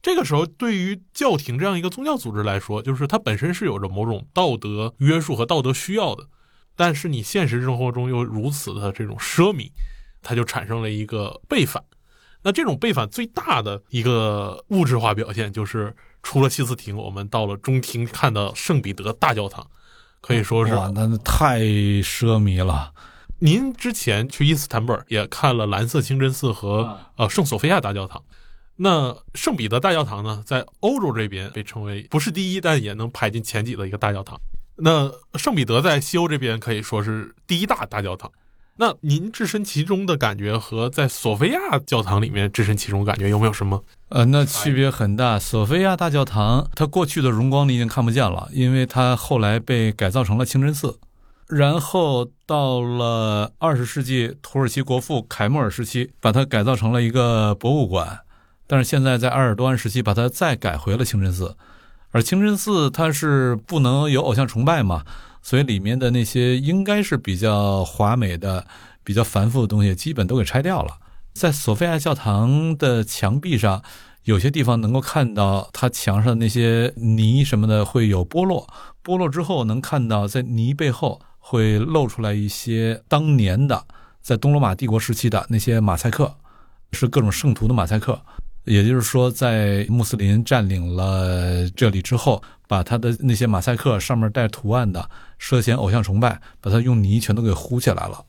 [0.00, 6.26] 这个时候对于教廷这样一个宗教组织来说，就是它本身是有着某种道德约束和道德需要的，
[6.74, 9.72] 但是你现实生活中又如此的这种奢靡，
[10.22, 11.84] 它就产生了一个背反。
[12.46, 19.66] 那这种背反最大的一个物质化表现，就是出了西斯廷，我们到了中庭看到圣彼得大教堂，
[20.20, 22.92] 可以说是哇，那太奢靡了。
[23.40, 28.22] 您之前去伊斯坦布尔也看了蓝色清真寺和呃圣索菲亚大教堂，
[28.76, 34.40] 那圣彼得大教堂呢，在欧洲这边被称为不是第一，但也能排进前几的一个大教堂。
[34.76, 38.30] 那圣彼得在西欧这边可以说是第一大大教堂。
[38.78, 43.82] 那您置身其中的感觉和在索菲亚教堂里面置身其中感觉有没有什么？
[44.10, 45.38] 呃，那区别很大。
[45.38, 50.98] 索菲亚大教堂它过去的荣光你已经看不见了，因为它后来被改造成了清真寺。
[51.48, 58.20] 然后到了二十世纪，土耳其国父凯末尔时期，把它改造成了一个博物馆。
[58.66, 61.56] 但是现在在埃尔多安时期，把它再改回了清真寺。
[62.10, 65.04] 而清真寺它是不能有偶像崇拜嘛，
[65.46, 68.66] 所以里面的那些应该是比较华美的、
[69.04, 70.98] 比较繁复的东西，基本都给拆掉了。
[71.34, 73.80] 在索菲亚教堂的墙壁上，
[74.24, 78.68] 有些地方能够看到它墙上那些泥什么的会有剥落，
[79.04, 81.20] 剥落之后能看到在泥背后。
[81.48, 83.84] 会露出来一些当年的
[84.20, 86.34] 在东罗马帝国时期的那些马赛克，
[86.90, 88.20] 是各种圣徒的马赛克。
[88.64, 98.24] 也就是说，在穆斯林占领了这里之后，把他的那些马赛克上面带图案的，涉嫌偶像崇拜，把它用泥全都给糊起来了。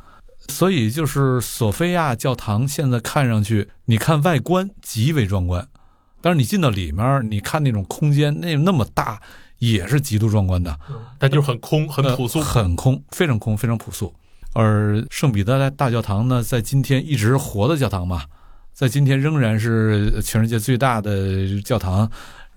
[0.47, 5.67] 所以，就是索菲亚教堂现在看上去，你看外观极为壮观，
[6.21, 9.21] 但是你进到里面，你看那种空间那那么大。
[9.59, 10.79] 也是极度壮观的，
[11.17, 14.13] 但就是很空，很朴素，很空，非常空，非常朴素。
[14.53, 18.25] 而圣彼得大教堂呢，在今天一直活的教堂嘛，
[18.71, 22.07] 在今天仍然是全世界最大的教堂。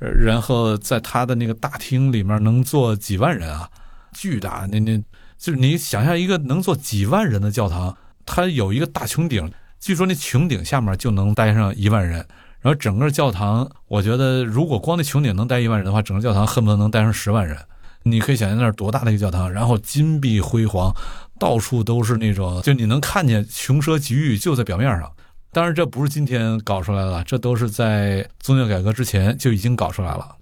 [0.01, 3.69] 然后在它的那个大厅里面能坐几万人啊，
[4.13, 4.67] 巨大。
[4.73, 4.99] 那那
[5.39, 12.27] 就是你想象一个能坐几万人的教堂，它有一个大穹顶，据说那穹顶下面就能待上一万人。
[12.61, 17.57] 然后整个教堂，我觉得如果光那穹顶能待一万人的话，整个教堂恨不得能待上十万人。
[18.03, 20.95] 你可以想象那是多大的一个教堂，然后金碧辉煌，
[21.39, 25.11] 到处都是那种，就你能看见穷奢极欲就在表面上。
[25.53, 30.37] 当然，这不是今天搞出来的，这都是在宗教改革之前就已经搞出来了。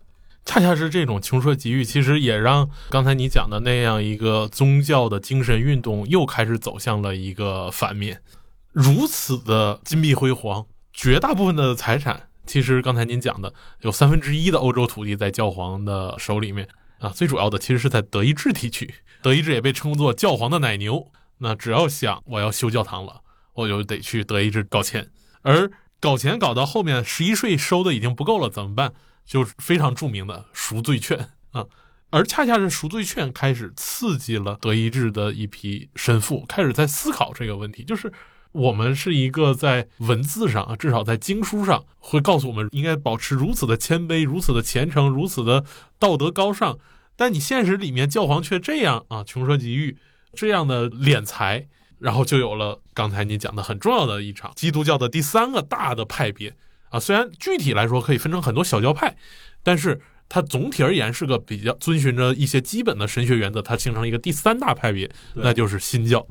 [0.45, 8.21] 恰恰是这种穷奢极欲，其实也让刚才你讲的那样一个宗教的精神运动又开始走向了一个反面。
[8.73, 21.09] 如此的金碧辉煌，绝大部分的财产，其实刚才您讲的有三分之一的欧洲土地在教皇的手里面啊，最主要的其实是在德意志地区，德意志也被称作教皇的奶牛。
[21.39, 23.21] 那只要想我要修教堂了，
[23.63, 25.11] 我就得去德意志搞钱，
[25.43, 28.93] 而搞钱搞到后面，十一税收的已经不够了，怎么办？
[29.27, 31.67] 就是非常著名的赎罪券啊，
[32.11, 38.13] 而恰恰是赎罪券开始刺激了德意志的一批神父开始在思考这个问题，就是
[38.53, 45.65] 我们是一个在文字上啊，至少在经书上会告诉我们应该保持如此的谦卑、如此的虔诚、如此的
[45.99, 46.79] 道德高尚，
[47.17, 49.99] 但你现实里面教皇却这样啊，穷奢极欲，
[50.33, 51.67] 这样的敛财，
[51.99, 56.55] 然后就有了刚才你讲的很重要的一场基督教的第三个大的派别。
[56.91, 59.15] 啊，虽然具体来说可以分成很多小教派，
[59.63, 66.27] 但是它总体而言是个比较遵循着一些基本的神学原则，它形成一个第三大派别，那就是新教。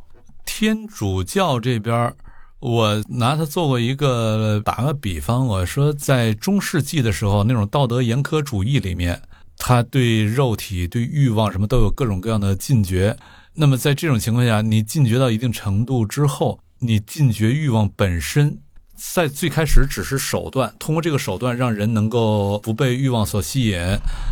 [0.46, 2.12] 天主教这边，
[2.60, 9.22] 我拿它做过一个打个比方，我说在中世纪的时候，那种道德严苛主义里面，
[9.58, 13.16] 他对肉体、对欲望什么都有各种各样的禁绝。
[13.60, 18.60] 那么在这种情况下，你禁绝到一定程度之后，你禁绝欲望本身。
[18.96, 23.80] 在最开始只是手段，通过这个手段让人能够不被欲望所吸引，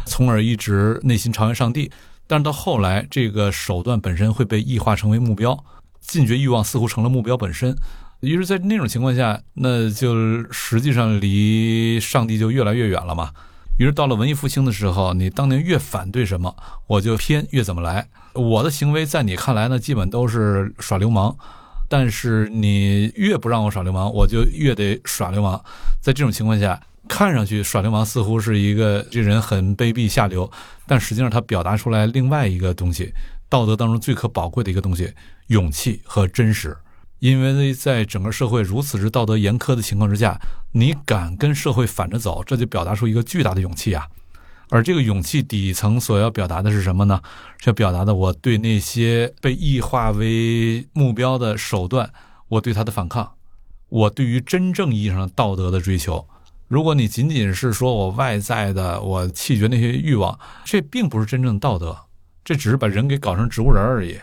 [0.05, 1.91] 从而一直内心朝向上帝。
[2.28, 5.57] 但是到后来，这个手段本身会被异化成为目标，
[6.01, 7.76] 禁绝欲望似乎成了目标本身。
[8.19, 10.15] 于是，在那种情况下，那就
[10.51, 13.32] 实际上离上帝就越来越远了嘛。
[13.78, 16.55] 于是到了文艺复兴的时候，你当年越反对什么，
[16.88, 18.07] 我就偏越怎么来。
[18.34, 21.36] 我的行为在你看来呢，基本都是耍流氓。
[21.88, 25.63] 但是你越不让我耍流氓，我就越得耍流氓。
[26.01, 30.49] 在这种情况下，看上去耍流氓似乎是一个这人很卑鄙下流，
[30.88, 33.13] 但实际上他表达出来另外一个东西，
[33.47, 35.13] 道德当中最可宝贵的一个东西——
[35.47, 36.76] 勇气和真实。
[37.26, 40.39] 因为在整个社会如此之道德严苛的情况之下，
[40.73, 44.05] 你敢跟社会反着走，这就表达出一个巨大的勇气啊。
[44.69, 47.19] 而这个勇气底层所要表达的是什么呢？
[47.57, 52.07] 是要表达的我对那些被异化为目标的手段，
[52.47, 53.32] 我对他的反抗，
[53.89, 56.28] 我对于真正意义上道德的追求。
[56.67, 61.97] 如果你仅仅是说我外在的，我弃绝那些欲望，这并不是真正的道德，
[62.43, 64.19] 这只是把人给搞成植物人而已。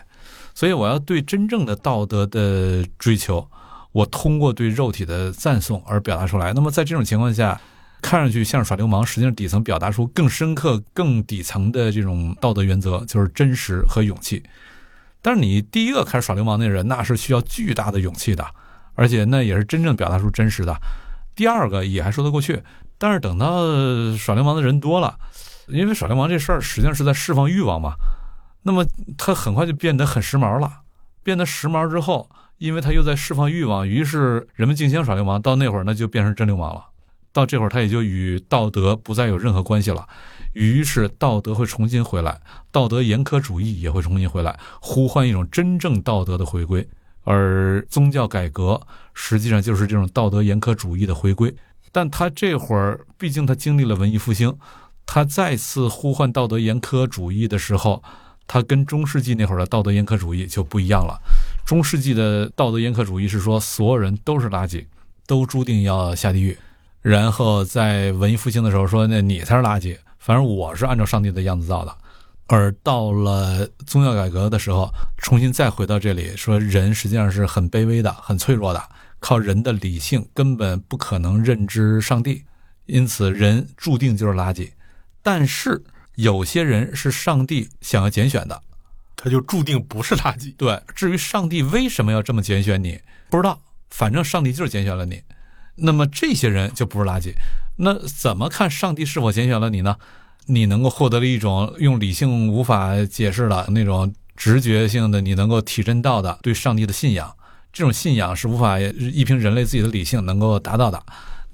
[0.53, 3.47] 所以我要对真正的道德的追求，
[3.91, 6.53] 我通过对肉体的赞颂而表达出来。
[6.53, 7.59] 那么在这种情况下。
[8.05, 14.43] 看上去像是耍流氓，实际上底层表达出更深刻、更底层的这种道德原则，就是真实和勇气。
[15.21, 18.45] 但是你第一个开始耍流氓那人，那是需要巨大的勇气的，
[18.95, 20.75] 而且那也是真正表达出真实的。
[21.33, 22.61] 第二个也还说得过去，
[22.97, 23.63] 但是等到
[24.17, 25.17] 耍流氓的人多了，
[25.67, 27.93] 因为耍流氓这事儿实际上是在释放欲望嘛，
[28.63, 28.85] 那么
[29.17, 30.81] 他很快就变得很时髦了。
[31.21, 36.85] 变得时髦之后，因为他又在释放欲望，于是人们竞相耍流氓，到那会儿那就变成真流氓了。
[37.31, 40.07] 到这会儿，他也就与道德不再有任何关系了，
[40.53, 42.41] 于是道德会重新回来，
[42.71, 46.87] 道德严苛主义也会重新回来，呼唤一种真正道德的回归。
[47.23, 48.79] 而宗教改革
[49.13, 51.55] 实际上就是这种道德严苛主义的回归。
[51.93, 54.57] 但他这会儿毕竟他经历了文艺复兴，
[55.05, 58.03] 他再次呼唤道德严苛主义的时候，
[58.47, 61.19] 他跟中世纪那会儿的道德严苛主义就不一样了。
[61.65, 64.85] 中世纪的道德严苛主义是说所有人都是垃圾，
[65.25, 66.57] 都注定要下地狱。
[67.01, 71.95] 然后在文艺复兴的时候说，那你才是垃圾，反正我是按照上帝的样子造的。
[72.47, 78.83] 而到了宗教改革的时候，重新再回到这里，说人实际上是很卑微的、很脆弱的，
[79.19, 82.43] 靠人的理性根本不可能认知上帝，
[82.85, 84.71] 因此人注定就是垃圾。
[85.21, 85.83] 但是
[86.15, 88.61] 有些人是上帝想要拣选的，
[89.15, 90.53] 他就注定不是垃圾。
[90.55, 92.99] 对，至于上帝为什么要这么拣选你，
[93.29, 93.59] 不知道，
[93.89, 95.21] 反正上帝就是拣选了你。
[95.75, 97.33] 那么这些人就不是垃圾，
[97.77, 99.97] 那怎么看上帝是否拣选了你呢？
[100.45, 107.33] 你能够获得了一种用理性无法解释的那种直觉性的，你能够体证到的对上帝的信仰，
[107.71, 111.03] 这种信仰是无法一凭人类自己的理性能够达到的。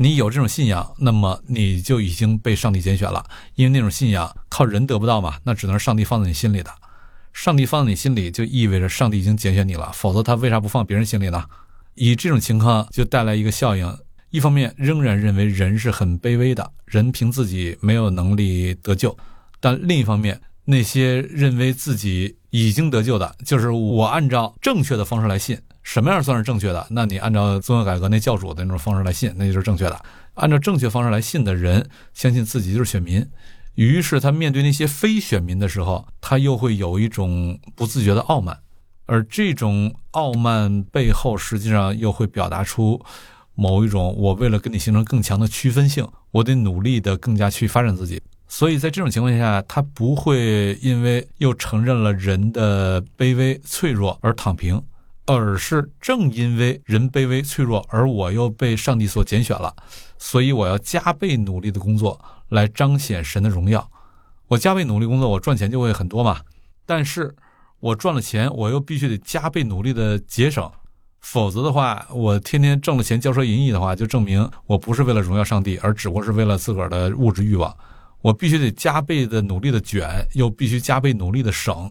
[0.02, 3.26] 你有这种信仰，那么你就已经被上帝拣选了，
[3.56, 6.72] 因为那种信仰靠人得不到嘛，那只能是上帝放在你心里的。
[7.34, 11.44] 上帝放在你心里，就意味着上帝已经拣选你了，否则他为啥不放别人心里呢？
[11.96, 13.98] 以这种情况就带来一个效应。
[14.30, 19.10] 一方面仍然认为人是很卑微的，人凭自己没有能力得救；
[19.60, 26.88] 但另一方面，那些认为自己已经得救的，就是我按照正确的方式来信，什么样算是正确的？
[26.92, 30.00] 那你按照宗教改革那教主的那种方式来信，那就是正确的。
[30.36, 33.26] 按照正确方式来信的人，相信自己就是选民，
[33.76, 38.60] 于是他面对那些非选民的时候，他又会有一种不自觉的傲慢，
[39.06, 43.04] 而这种傲慢背后，实际上又会表达出
[43.56, 48.22] 某一种我为了跟你形成更强的区分性，我得努力的更加去发展自己。
[48.48, 54.82] 所以在这种情况下，他不会因为又承认了人的卑微脆弱而躺平，
[55.32, 59.76] 而是正因为人卑微脆弱，而我又被上帝所拣选了，
[60.18, 62.20] 所以我要加倍努力的工作
[62.50, 63.92] 来彰显神的荣耀。
[64.48, 66.42] 我加倍努力工作，我赚钱就会很多嘛。
[66.84, 67.36] 但是
[67.80, 70.68] 我赚了钱，我又必须得加倍努力的节省，
[71.22, 77.78] 否则的话，我天天挣了钱骄奢淫逸的话，就证明我不是为了荣耀上帝，而只不过是为了自个儿的物质欲望。
[78.22, 81.88] 我必须得加倍的努力的卷，又必须加倍努力的省，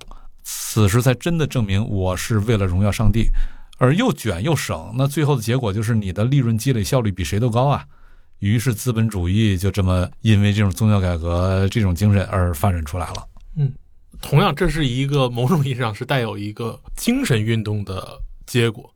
[0.50, 3.28] 此时才真的证明我是为了荣耀上帝，
[3.76, 7.84] 而又卷又省，那最后的结果就是你的利润积累效率比谁都高啊！
[8.38, 13.28] 于是资本主义就这么因为这种宗教改革这种精神而发展出来了。
[13.56, 13.70] 嗯，
[14.22, 18.90] 同样这是一个某种意义上是带有一个精神运动的结果，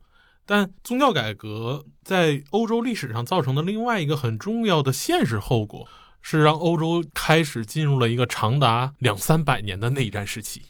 [0.47, 5.87] 但宗教改革在欧洲历史上造成的另外一个很重要的现实后果。
[6.25, 10.61] 是让欧洲开始进入了一个长达两三百年的内战时期。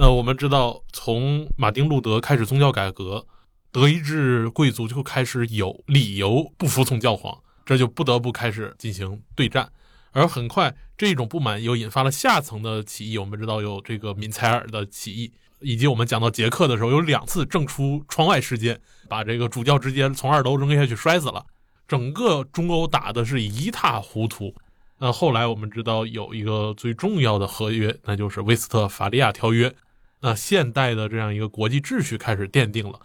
[0.00, 3.26] 那我们知道，从马丁·路德开始宗教改革，
[3.72, 7.36] 德意志贵族就开始有理由不服从教皇，
[7.66, 9.72] 这就不得不开始进行对战。
[10.12, 13.18] 而很快，这种不满又引发了下层的起义。
[13.18, 21.44] 我们知道有这个敏采尔的起义，以及我们讲到捷克的时候，有两次正出窗外事件，把这个主教直接从二楼扔下去摔死了。
[21.88, 24.54] 整个中欧打的是一塌糊涂。
[25.00, 29.74] 那后来我们知道有一个最重要的合约，那就是威斯特伐利亚条约。
[30.20, 33.00] 那现代的这样一个国际秩序开始奠定了。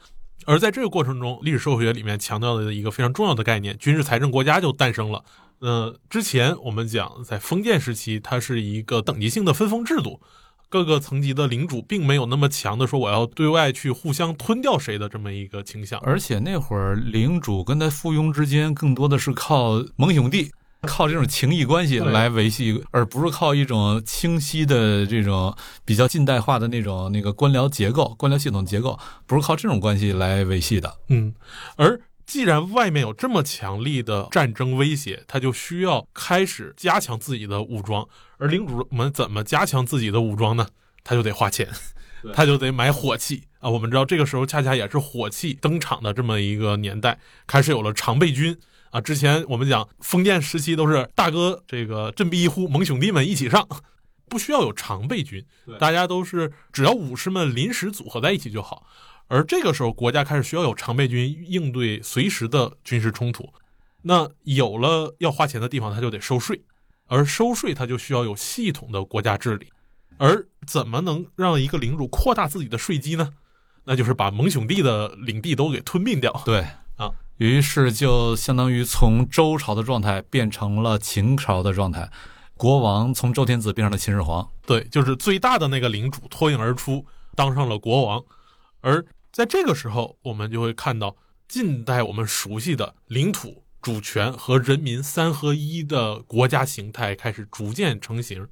[0.45, 5.23] 而在这个过程中，历史社会学里面强调的一个非常重要的概念——军事财政国家就诞生了。
[5.59, 10.19] 呃，之前我们讲在封建时期，它是一个等级性的分封制度，
[10.67, 15.97] 各个层级的领主并没有那么强的说我要对外去互相吞掉谁的这么一个倾向。
[16.01, 20.51] 而且那会儿领主跟他附庸之间更多的是靠盟兄弟。
[20.87, 25.55] 靠这种情谊关系来维系，而不是靠一种清晰的这种
[25.85, 30.97] 比较近代化的那种那个官僚结构、官僚系统结构，不是靠这种关系来维系的。
[31.09, 31.33] 嗯，
[31.75, 38.07] 而既然外面有这么强力的战争威胁，他就需要开始加强自己的武装。
[38.37, 40.67] 而领主们怎么加强自己的武装呢？
[41.03, 41.69] 他就得花钱，
[42.33, 43.69] 他就得买火器啊。
[43.69, 48.57] 我们知道这个时候恰恰也是火器登场的这么一个年代，开始有了常备军。
[48.93, 53.67] 啊，之前我们讲封建时期都是大哥这个振臂一呼，盟兄弟们一起上，
[54.29, 55.43] 不需要有常备军，
[55.79, 58.85] 大家都是只要武士们临时组合在一起就好。
[59.27, 63.51] 而这个时候，国家开始需要有常备军应对随时的军事冲突。
[64.03, 66.61] 那有了要花钱的地方，他就得收税，
[67.07, 69.69] 而收税他就需要有系统的国家治理。
[70.19, 73.33] 而怎么能让一个领主扩大自己的税基呢？
[73.85, 76.31] 那就是把盟兄弟的领地都给吞并掉。
[76.45, 76.63] 对。
[77.43, 82.09] 于是就相当于从周朝的状态变成了秦朝的状态，
[82.55, 84.49] 国王从周天子变成了秦始皇。
[84.65, 88.23] 对，就是最大的那个领主脱颖而出，当上了国王。
[88.79, 91.17] 而在这个时候，我们就会看到
[91.49, 98.47] 近代我们熟悉的领土主权和人民三合一的国家形态开始逐渐成型。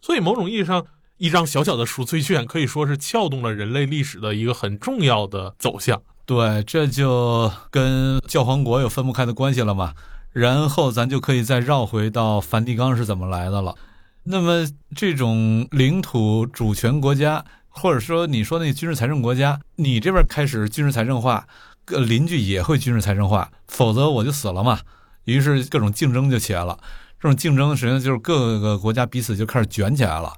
[0.00, 0.86] 所以，某种意义上，
[1.18, 6.02] 一张小小的赎罪券可以说是撬动了人类历史的一个很重要的走向。
[6.30, 9.94] 对，这就跟教皇国有分不开的关系了嘛。
[10.30, 13.74] 然后咱就可以再绕回到梵蒂冈是怎么来的了。
[14.22, 14.64] 那么
[14.94, 21.48] 这种领土主权国家，或者说你说那军事财政国家，你这边开始军事财政化，
[21.84, 24.78] 各邻居也会军事财政化，否则我就死了嘛。
[25.24, 26.78] 于是各种竞争就起来了。
[27.18, 30.32] 这种竞争实际上就是各个国家彼此就开始卷起来了。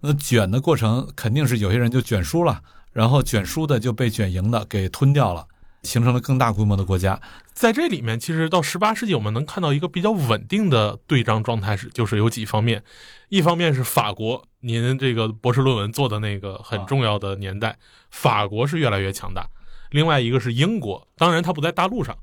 [0.00, 2.62] 那卷的过程肯定是有些人就卷输了。
[2.94, 5.46] 然后卷输的就被卷赢的给吞掉了，
[5.82, 7.20] 形成了更大规模的国家。
[7.52, 12.82] 在这里面，其实到十八世纪，我们能看到一个比较稳定的对仗状态是，就是有几方面。
[13.28, 17.76] 一方面是法国，您这个博士论文做的那个很重要的年代，
[18.10, 19.48] 法国是越来越强大。
[19.90, 22.16] 另外一个是英国，当然它不在大陆上。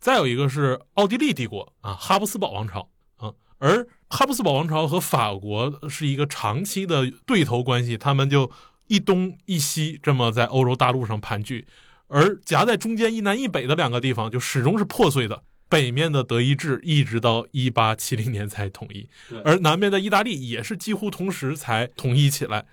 [0.00, 2.88] 再有一个是奥地利帝国啊，哈布斯堡王朝
[3.18, 8.50] 啊，而哈布斯堡王朝和法国是一个长期的对头关系，他们就。
[8.88, 11.64] 一东一西这么在欧洲大陆上盘踞，
[12.08, 15.42] 而夹在中间一南一北的两个地方就始终是破碎的。
[15.68, 19.08] 北面的德意志一直到一八七零年才统一，
[19.42, 22.64] 而南面的意大利也是几乎同时才统一起来。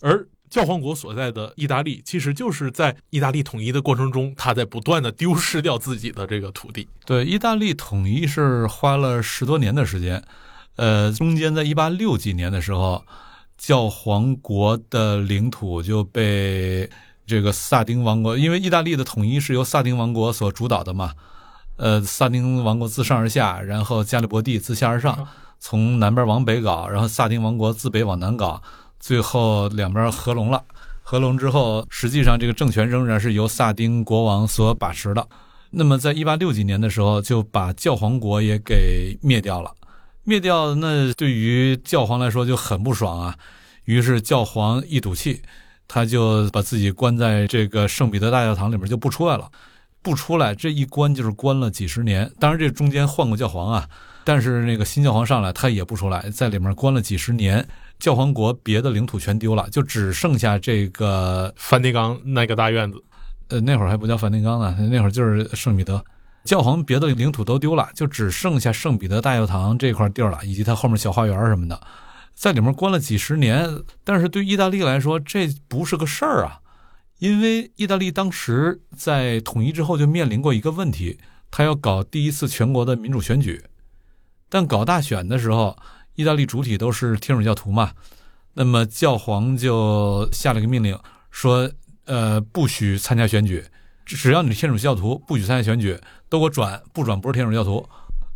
[0.00, 6.86] 而教皇国所在的意大利，其实就是在意大利统一的过程中，他在不断的丢失掉自己的这个土地。
[7.06, 10.22] 对，意大利统一是花了十多年的时间，
[10.76, 13.02] 呃，中间在一八六几年的时候，
[13.62, 16.90] 教皇国的领土就被
[17.24, 21.12] 这个萨丁王国，因为意大利的统一是由萨丁王国所主导的嘛，
[21.76, 25.28] 呃，萨丁王国自上而下，然后加利伯第自下而上，
[25.60, 28.60] 从南边往北搞，然后萨丁王国自北往南搞。
[28.98, 30.64] 最后两边合拢了，
[31.04, 35.24] 合拢之后，实际上这个政权仍然是由萨丁国王所把持的。
[35.70, 39.72] 那么，在一八六几年的时候，就把教皇国也给灭掉了。
[40.24, 43.36] 灭掉，那对于教皇来说就很不爽啊。
[43.84, 45.42] 于是，教皇一赌气，
[45.88, 49.50] 他就把自己关在这个圣彼得大教堂里面，就不出来了。
[50.00, 52.30] 不出来，这一关就是关了几十年。
[52.38, 53.88] 当然，这中间换过教皇啊，
[54.24, 57.66] 但是那个新教皇上来，他也不出来，在里面关了几十年。
[57.98, 63.02] 教皇国别的领土全丢了，就只剩下这个梵蒂冈那个大院子。
[63.48, 66.04] 呃，那会儿还不叫梵蒂冈呢，那会儿就是圣彼得。
[66.44, 71.80] 教皇别的领土都丢了，就只剩下圣彼得大教堂这块地儿了，以及它后面小花园什么的，
[72.34, 73.68] 在里面关了几十年。
[74.04, 76.60] 但是对意大利来说，这不是个事儿啊，
[77.18, 81.18] 因为意大利当时在统一之后就面临过一个问题，
[81.50, 83.62] 他要搞第一次全国的民主选举，
[84.48, 85.76] 但搞大选的时候。
[86.14, 87.92] 意大利主体都是天主教徒嘛，
[88.52, 90.94] 那么教皇就下了个命令，
[91.30, 91.72] 说，
[92.04, 93.64] 呃，不许参加选举，
[94.04, 95.98] 只要你天主教徒，不许参加选举，
[96.32, 97.86] 都给我转，不转不是天主教徒。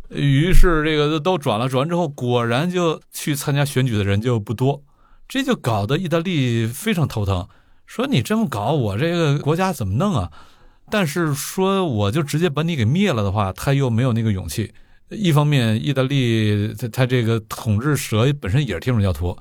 [0.09, 4.83] 于是这个都转了，转完之后，果然就去参加选举的人就不多，
[5.27, 7.47] 这就搞得意大利非常头疼，
[7.87, 10.31] 说你这么搞，我这个国家怎么弄啊？
[10.91, 14.71] 但是说我就直接把你给灭了的话，他又没有那个勇气。
[15.09, 19.35] 一方面，意大利他他这个统治者本身也是天主教徒；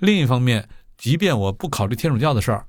[0.00, 2.66] 另一方面，即便我不考虑天主教的事儿，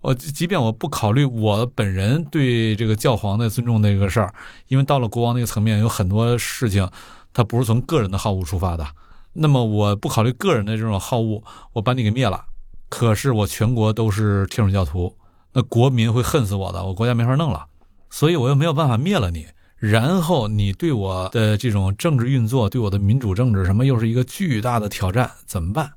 [0.00, 4.32] 我即便我不考虑我本人对这个教皇的尊重那个事儿，
[4.68, 6.88] 因为到了国王那个层面，有很多事情
[7.32, 8.86] 他不是从个人的好恶出发的。
[9.32, 11.42] 那么，我不考虑个人的这种好恶，
[11.74, 12.44] 我把你给灭了。
[12.88, 15.14] 可是我全国都是天主教徒，
[15.52, 17.66] 那国民会恨死我的，我国家没法弄了。
[18.08, 19.46] 所以我又没有办法灭了你。
[19.76, 25.92] 然后你对我的这种政治运作，对我的民主政治什么，又是一个巨大的挑战，怎么办？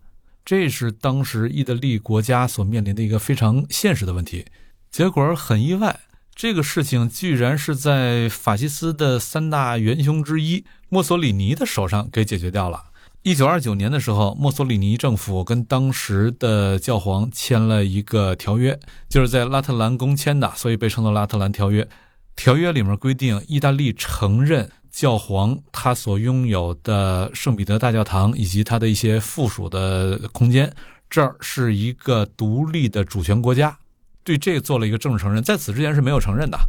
[0.45, 4.45] 这是当时意大利国家所面临的一个非常现实的问题。
[4.91, 6.01] 结果很意外，
[6.35, 12.85] 这个事情居然是在法西斯的三大元凶之一墨索里尼的手上给解决掉了。
[13.21, 18.77] 一九二九年的时候，墨索里尼政府跟当时的教皇签了一个条约，
[19.07, 21.87] 就是在拉特兰宫签的，所以被称作拉特兰条约。
[22.35, 30.71] 条约里面规定，意大利承认教皇他所拥有的圣彼得大教堂以及他的一些附属的空间，
[31.09, 33.75] 这儿是一个独立的主权国家，
[34.23, 35.41] 对这做了一个政治承认。
[35.41, 36.59] 在此之前是没有承认的，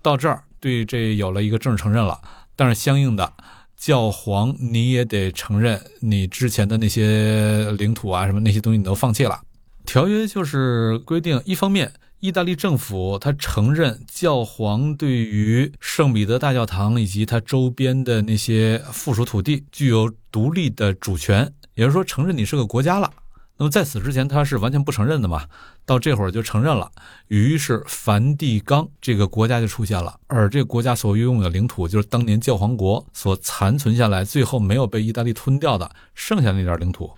[0.00, 2.18] 到这儿对这有了一个政治承认了。
[2.56, 3.30] 但是相应的，
[3.76, 9.42] 教皇你也得承认你之前的那些领土啊什么那些东西你都放弃了。
[9.84, 11.92] 条约就是规定，一方面。
[12.20, 23.12] 意大利政府他承认教皇对于圣彼得大教堂以及它周边的那些附属土地具有独立的主权，也就是说承认你是个国家了。
[23.58, 25.44] 那么在此之前他是完全不承认的嘛，
[25.84, 26.90] 到这会儿就承认了。
[27.28, 37.10] 于是梵蒂冈这个国家就出现了，而这个国家所拥有的领土就是当年教皇国所残存下来、最后没有被意大利吞掉的剩下那点领土。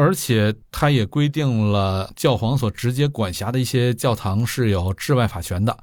[0.00, 5.76] 而且，它也规定了教皇所直接管辖的一些教堂是有治外法权的。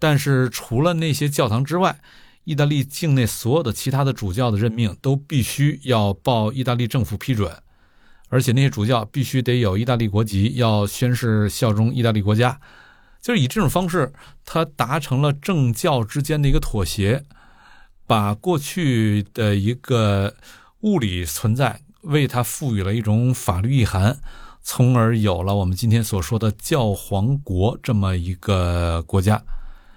[0.00, 2.00] 但是，除了那些教堂之外，
[2.42, 7.56] 意大利境内所有的其他的主教的任命都必须要报意大利政府批准，
[8.30, 12.60] 而且那些主教必须得有意大利国籍，要宣誓效忠意大利国家。
[13.20, 14.12] 就是以这种方式，
[14.44, 17.22] 他达成了政教之间的一个妥协，
[18.08, 20.34] 把过去的一个
[20.80, 21.80] 物理存在。
[22.02, 24.20] 为它赋予了一种法律意涵，
[24.62, 29.42] 从而有了我们今天所说的教皇国这么一个国家。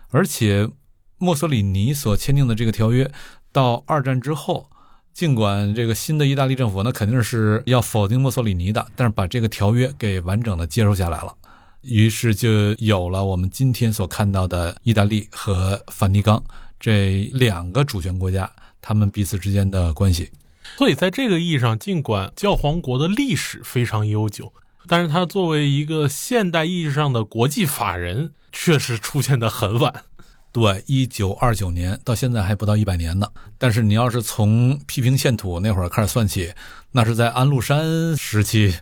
[0.10, 0.70] 而且，
[1.18, 3.12] 墨索里尼所签订的这个条约，
[3.52, 4.70] 到二战之后，
[5.14, 11.34] 尽管这个新的意大利政府那肯定是要否定墨索里尼的，但是把这个条约给完整的接受下来了，
[11.82, 16.42] 于是就有了我们今天所看到的意大利和梵蒂冈
[16.80, 18.50] 这两个主权国家，
[18.82, 20.30] 他们彼此之间的关系。
[20.78, 24.54] 所以，在这个意义上，尽管教皇国的历史非常悠久，
[24.88, 30.04] 但是它作为一个现代意义上的国际法人，确实出现的很晚。
[30.52, 33.28] 对，一九二九年到现在还不到一百年呢。
[33.58, 36.54] 但是你要是从批评宪土那会儿开始算起，
[36.92, 38.76] 那是在安禄山时期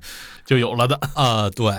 [0.46, 1.50] 就有了的啊。
[1.50, 1.74] 对，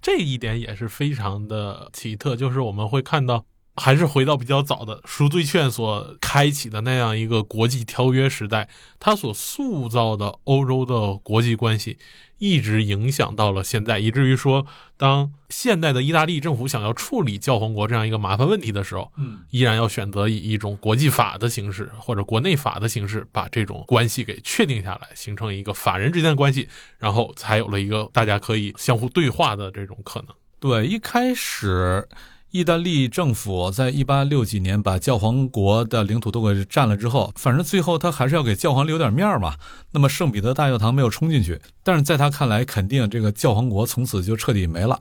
[0.00, 3.44] 这一点也是非常的奇特，就是我们会看到。
[3.78, 8.68] 还是回到比较早的赎罪券所开启的那样一个国际条约时代，
[8.98, 11.98] 它所塑造的欧洲的国际关系，
[12.38, 14.66] 一直影响到了现在，以至于说，
[14.96, 26.68] 当现代的意大利政府想要处理教皇国这样一个麻烦问题的时候，嗯，依然要选择以一种国际法的形式或者国内法的形式，把这种关系给确定下来，形成一个法人之间的关系，
[26.98, 30.28] 然后才有了一个大家可以相互对话的这种可能。
[30.60, 32.08] 对，一开始。
[32.50, 39.54] 意大利政府在一八六几年把教皇国的领土都给占了之后，反正最后他还是要给教皇留点面儿嘛。
[39.92, 44.98] 那么圣彼得大教堂没有冲进去，但是在他看来，肯定这个教皇国从此就彻底没了。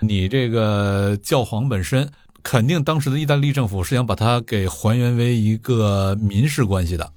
[0.00, 2.10] 你这个教皇本身，
[2.42, 7.10] 肯定当时的意大利政府是想把它给还原为一个民事关系的。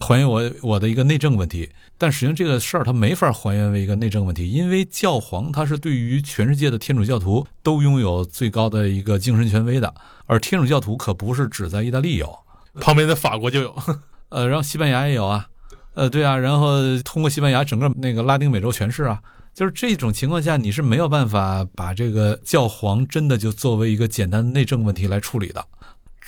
[0.00, 9.92] 还原我我的一个内政问题，但实际上这个事儿它没法还原为一个内政问题，因为教皇他是对于全世界的天主教徒都拥有最高的一个精神权威的，
[10.26, 12.38] 而天主教徒可不是只在意大利有，
[12.80, 13.74] 旁边的法国就有，
[14.30, 15.48] 呃，然后西班牙也有啊，
[15.94, 19.20] 呃，对啊，然后通过西班牙整个那个拉丁美洲全是啊，
[19.52, 25.66] 就是这种情况下你是没有办法把这个教皇真的就作为一个简单的内政问题来处理的。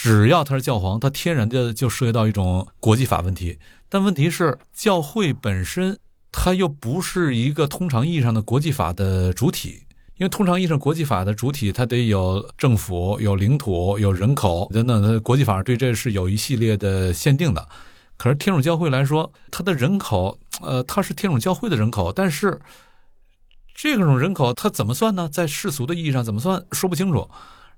[0.02, 3.58] 只要他是教皇，他天然的就涉及到一种国际法问题。
[3.90, 5.98] 但问题是，教会本身
[6.32, 9.82] 它又不是一个通常意义上的国际法的主体，
[10.16, 15.02] 因为通常意义上国际法的主体，它得有政府、有领土、有人口等等。
[15.02, 17.68] 它国际法对这是有一系列的限定的。
[18.16, 22.58] 可是天主教会来说，它的人口，呃，它是天主教会的人口，但是
[23.74, 25.28] 这种人口它怎么算呢？
[25.30, 27.28] 在世俗的意义上怎么算，说不清楚。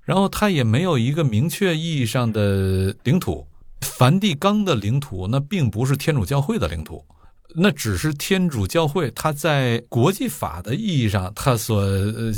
[0.03, 3.47] 然后它也没有一个明确意义上的领土，
[3.81, 7.05] 梵蒂冈的领土那并不是天主教会的领土，
[7.55, 11.85] 那只是天主教会它在国际法的意义上它所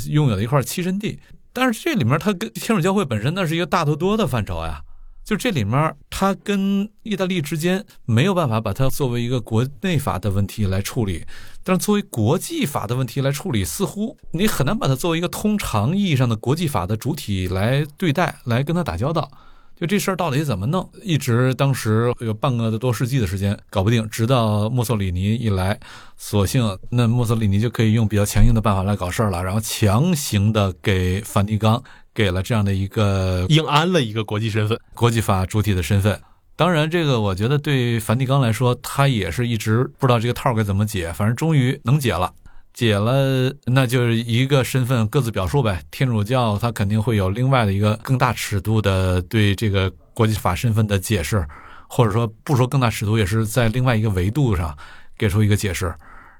[0.09, 1.19] 拥有的一块栖身地。
[1.51, 4.81] 但是这里面它跟天主教会本身那是一个大得多的范畴呀。
[5.23, 11.25] 就这里面，它跟意大利之间没有办法把它作为一个国内法的问题来处理，
[11.65, 19.29] 但是作为国际法的问题来处理，似乎你很难把它作为一个通常意义上的国际法的主体来对待，来跟他打交道。
[19.75, 25.77] 就这事儿到底怎么弄，一直当时有半个多世纪的时间搞不定，直到墨索里尼一来，
[26.15, 31.83] 索性那墨索里尼就可以用比较强硬的办法来搞事儿了，然后强行的给梵蒂冈。
[32.13, 36.17] 给了这样的一个硬安了一个国际身份、国际法主体的身份。
[36.57, 41.11] 当然，这个我觉得对梵蒂冈来说，他也是一直不知道这个套该怎么解。
[41.11, 42.33] 反正终于能解了，
[42.73, 45.83] 解了，那就是一个身份各自表述呗。
[45.91, 51.45] 天主教他肯定会有另外的一个更大尺度的对这个国际法身份的解释，
[51.89, 54.77] 或者说不说更大尺度，也是在另外一个维度上
[55.17, 55.93] 给出一个解释。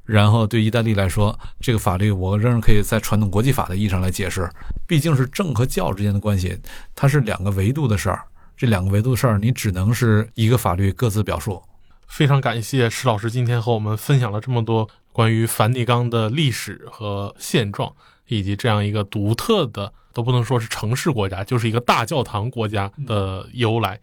[0.06, 4.50] 然后对意大利来说，这个法律我仍然可以在传统国际法的意义上来解释，
[4.88, 6.58] 毕竟是政和教之间的关系，
[6.96, 8.24] 它是两个维度的事儿。
[8.58, 11.62] 这两个维度事儿，你只能是一个法律各自表述。
[12.08, 17.94] 非常感谢石老师今天和我们分享了这么多关于梵蒂冈的历史和现状，
[18.28, 24.00] 以及这样一个独特的，都不能说是城市国家，就是一个大教堂国家的由来。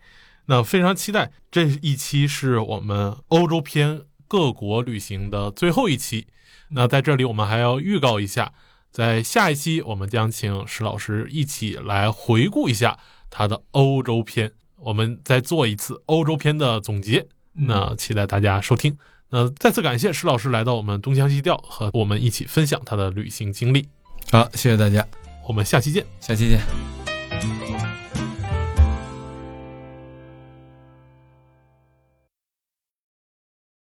[0.46, 4.02] 那非常期待这一期是我们欧洲篇。
[4.28, 6.26] 各国旅行的最后一期，
[6.70, 8.54] 那在这里我们还要预告一下，
[8.90, 12.98] 在下一期我们将请石老师一起来回顾一下
[13.34, 17.26] 他的欧洲篇，我们再做一次欧洲篇的总结。
[17.54, 18.96] 那期待大家收听。
[19.30, 23.88] 那再次感谢石老师来到我们东腔西调，和我们一起分享他的旅行经历。
[24.30, 25.06] 好，谢谢大家，
[25.48, 27.01] 我们下期见，下期见。